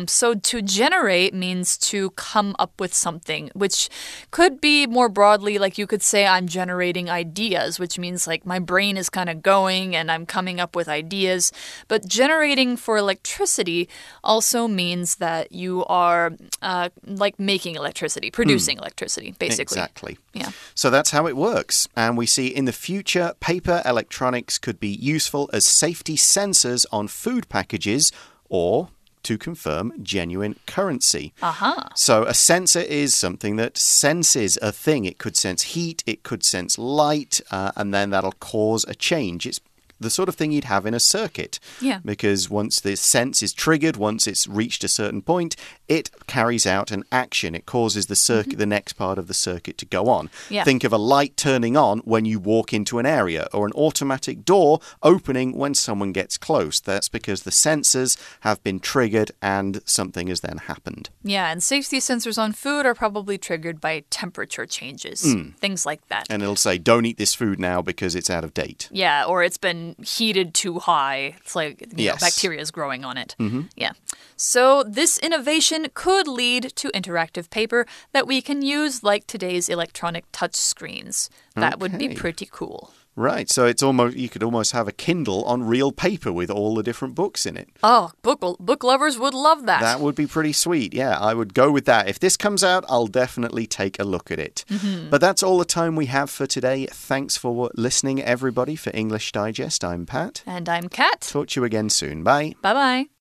So 0.07 0.33
to 0.35 0.61
generate 0.61 1.33
means 1.33 1.77
to 1.91 2.11
come 2.11 2.55
up 2.57 2.71
with 2.79 2.93
something, 2.93 3.51
which 3.53 3.89
could 4.31 4.61
be 4.61 4.87
more 4.87 5.09
broadly 5.09 5.57
like 5.59 5.77
you 5.77 5.85
could 5.85 6.01
say 6.01 6.25
I'm 6.25 6.47
generating 6.47 7.09
ideas, 7.09 7.77
which 7.79 7.99
means 7.99 8.25
like 8.25 8.45
my 8.45 8.59
brain 8.59 8.95
is 8.97 9.09
kind 9.09 9.29
of 9.29 9.41
going 9.41 9.95
and 9.95 10.09
I'm 10.11 10.25
coming 10.25 10.59
up 10.59 10.75
with 10.75 10.87
ideas. 10.87 11.51
But 11.87 12.07
generating 12.07 12.77
for 12.77 12.97
electricity 12.97 13.89
also 14.23 14.67
means 14.67 15.15
that 15.15 15.51
you 15.51 15.83
are 15.85 16.31
uh, 16.61 16.89
like 17.05 17.37
making 17.39 17.75
electricity, 17.75 18.31
producing 18.31 18.77
electricity, 18.77 19.35
basically. 19.39 19.75
Exactly. 19.77 20.17
Yeah. 20.33 20.51
So 20.73 20.89
that's 20.89 21.11
how 21.11 21.27
it 21.27 21.35
works. 21.35 21.87
And 21.95 22.17
we 22.17 22.25
see 22.25 22.47
in 22.47 22.65
the 22.65 22.71
future, 22.71 23.33
paper 23.39 23.81
electronics 23.85 24.57
could 24.57 24.68
be 24.73 24.89
useful 24.89 25.49
as 25.53 25.65
safety 25.65 26.15
sensors 26.15 26.85
on 26.91 27.07
food 27.07 27.47
packages 27.49 28.11
or 28.49 28.89
to 29.23 29.37
confirm 29.37 29.93
genuine 30.01 30.55
currency. 30.65 31.33
Aha. 31.41 31.89
So, 31.95 32.23
a 32.23 32.33
sensor 32.33 32.79
is 32.81 33.13
something 33.13 33.57
that 33.57 33.77
senses 33.77 34.57
a 34.61 34.71
thing. 34.71 35.05
It 35.05 35.17
could 35.17 35.35
sense 35.35 35.61
heat, 35.73 36.03
it 36.05 36.23
could 36.23 36.43
sense 36.43 36.77
light, 36.77 37.41
uh, 37.51 37.71
and 37.75 37.93
then 37.93 38.09
that'll 38.11 38.31
cause 38.33 38.85
a 38.87 38.95
change. 38.95 39.45
It's 39.45 39.59
the 39.99 40.09
sort 40.09 40.29
of 40.29 40.35
thing 40.35 40.51
you'd 40.51 40.65
have 40.65 40.85
in 40.85 40.93
a 40.93 40.99
circuit. 40.99 41.59
Yeah. 41.81 41.99
Because 42.03 42.49
once 42.49 42.79
the 42.79 42.95
sense 42.95 43.43
is 43.43 43.53
triggered, 43.53 43.97
once 43.97 44.27
it's 44.27 44.47
reached 44.47 44.83
a 44.83 44.87
certain 44.87 45.21
point, 45.21 45.55
it 45.87 46.09
carries 46.27 46.65
out 46.65 46.91
an 46.91 47.03
action. 47.11 47.55
It 47.55 47.65
causes 47.65 48.05
the 48.05 48.15
circuit, 48.15 48.51
mm-hmm. 48.51 48.59
the 48.59 48.65
next 48.65 48.93
part 48.93 49.17
of 49.17 49.27
the 49.27 49.33
circuit 49.33 49.77
to 49.79 49.85
go 49.85 50.07
on. 50.07 50.29
Yeah. 50.49 50.63
Think 50.63 50.83
of 50.83 50.93
a 50.93 50.97
light 50.97 51.35
turning 51.35 51.75
on 51.75 51.99
when 51.99 52.25
you 52.25 52.39
walk 52.39 52.73
into 52.73 52.99
an 52.99 53.05
area, 53.05 53.47
or 53.53 53.65
an 53.65 53.73
automatic 53.73 54.45
door 54.45 54.79
opening 55.03 55.55
when 55.55 55.73
someone 55.73 56.11
gets 56.11 56.37
close. 56.37 56.79
That's 56.79 57.09
because 57.09 57.43
the 57.43 57.51
sensors 57.51 58.17
have 58.41 58.63
been 58.63 58.79
triggered 58.79 59.31
and 59.41 59.81
something 59.85 60.27
has 60.27 60.41
then 60.41 60.57
happened. 60.57 61.09
Yeah, 61.23 61.51
and 61.51 61.61
safety 61.61 61.99
sensors 61.99 62.37
on 62.41 62.53
food 62.53 62.85
are 62.85 62.95
probably 62.95 63.37
triggered 63.37 63.81
by 63.81 64.03
temperature 64.09 64.65
changes, 64.65 65.23
hmm. 65.23 65.49
things 65.51 65.85
like 65.85 66.07
that. 66.07 66.27
And 66.29 66.41
it'll 66.41 66.55
say, 66.55 66.77
don't 66.77 67.05
eat 67.05 67.17
this 67.17 67.35
food 67.35 67.59
now 67.59 67.81
because 67.81 68.15
it's 68.15 68.29
out 68.29 68.43
of 68.43 68.53
date. 68.53 68.89
Yeah, 68.91 69.25
or 69.25 69.43
it's 69.43 69.57
been 69.57 69.88
heated 70.03 70.53
too 70.53 70.79
high. 70.79 71.35
It's 71.41 71.55
like 71.55 71.87
Yes. 71.95 72.21
know, 72.21 72.25
bacteria 72.27 72.59
is 72.61 72.71
growing 72.71 73.03
on 73.05 73.17
it. 73.17 73.35
Mm-hmm. 73.39 73.61
Yeah. 73.75 73.91
So 74.35 74.83
this 74.83 75.17
innovation 75.19 75.87
could 75.93 76.27
lead 76.27 76.71
to 76.75 76.89
interactive 76.89 77.49
paper 77.49 77.85
that 78.13 78.27
we 78.27 78.41
can 78.41 78.61
use 78.61 79.03
like 79.03 79.27
today's 79.27 79.69
electronic 79.69 80.25
touch 80.31 80.55
screens. 80.55 81.29
That 81.55 81.79
would 81.79 81.97
be 81.97 82.09
pretty 82.15 82.47
cool. 82.49 82.93
Right, 83.19 83.49
so 83.49 83.65
it's 83.65 83.83
almost 83.83 84.15
you 84.15 84.29
could 84.29 84.43
almost 84.43 84.71
have 84.71 84.87
a 84.87 84.93
Kindle 84.93 85.43
on 85.43 85.63
real 85.63 85.91
paper 85.91 86.31
with 86.31 86.49
all 86.49 86.73
the 86.73 86.83
different 86.83 87.15
books 87.15 87.45
in 87.45 87.57
it. 87.57 87.67
Oh, 87.83 88.11
book 88.21 88.39
book 88.61 88.81
lovers 88.81 89.19
would 89.19 89.33
love 89.33 89.65
that. 89.65 89.81
That 89.81 89.99
would 89.99 90.15
be 90.15 90.25
pretty 90.25 90.53
sweet. 90.53 90.93
Yeah, 90.93 91.19
I 91.19 91.33
would 91.33 91.53
go 91.53 91.69
with 91.69 91.83
that. 91.83 92.07
If 92.07 92.19
this 92.19 92.37
comes 92.37 92.63
out, 92.63 92.85
I'll 92.87 93.07
definitely 93.07 93.67
take 93.67 93.99
a 93.99 94.05
look 94.05 94.31
at 94.31 94.39
it. 94.39 94.63
Mm-hmm. 94.69 95.09
But 95.09 95.19
that's 95.19 95.43
all 95.43 95.57
the 95.57 95.65
time 95.65 95.97
we 95.97 96.05
have 96.05 96.29
for 96.29 96.47
today. 96.47 96.85
Thanks 96.85 97.35
for 97.35 97.69
listening, 97.75 98.23
everybody, 98.23 98.77
for 98.77 98.91
English 98.93 99.33
Digest. 99.33 99.83
I'm 99.83 100.05
Pat. 100.05 100.41
and 100.45 100.69
I'm 100.69 100.87
Kat. 100.87 101.19
Talk 101.19 101.49
to 101.49 101.59
you 101.59 101.65
again 101.65 101.89
soon. 101.89 102.23
Bye. 102.23 102.55
Bye 102.61 102.73
bye. 102.73 103.18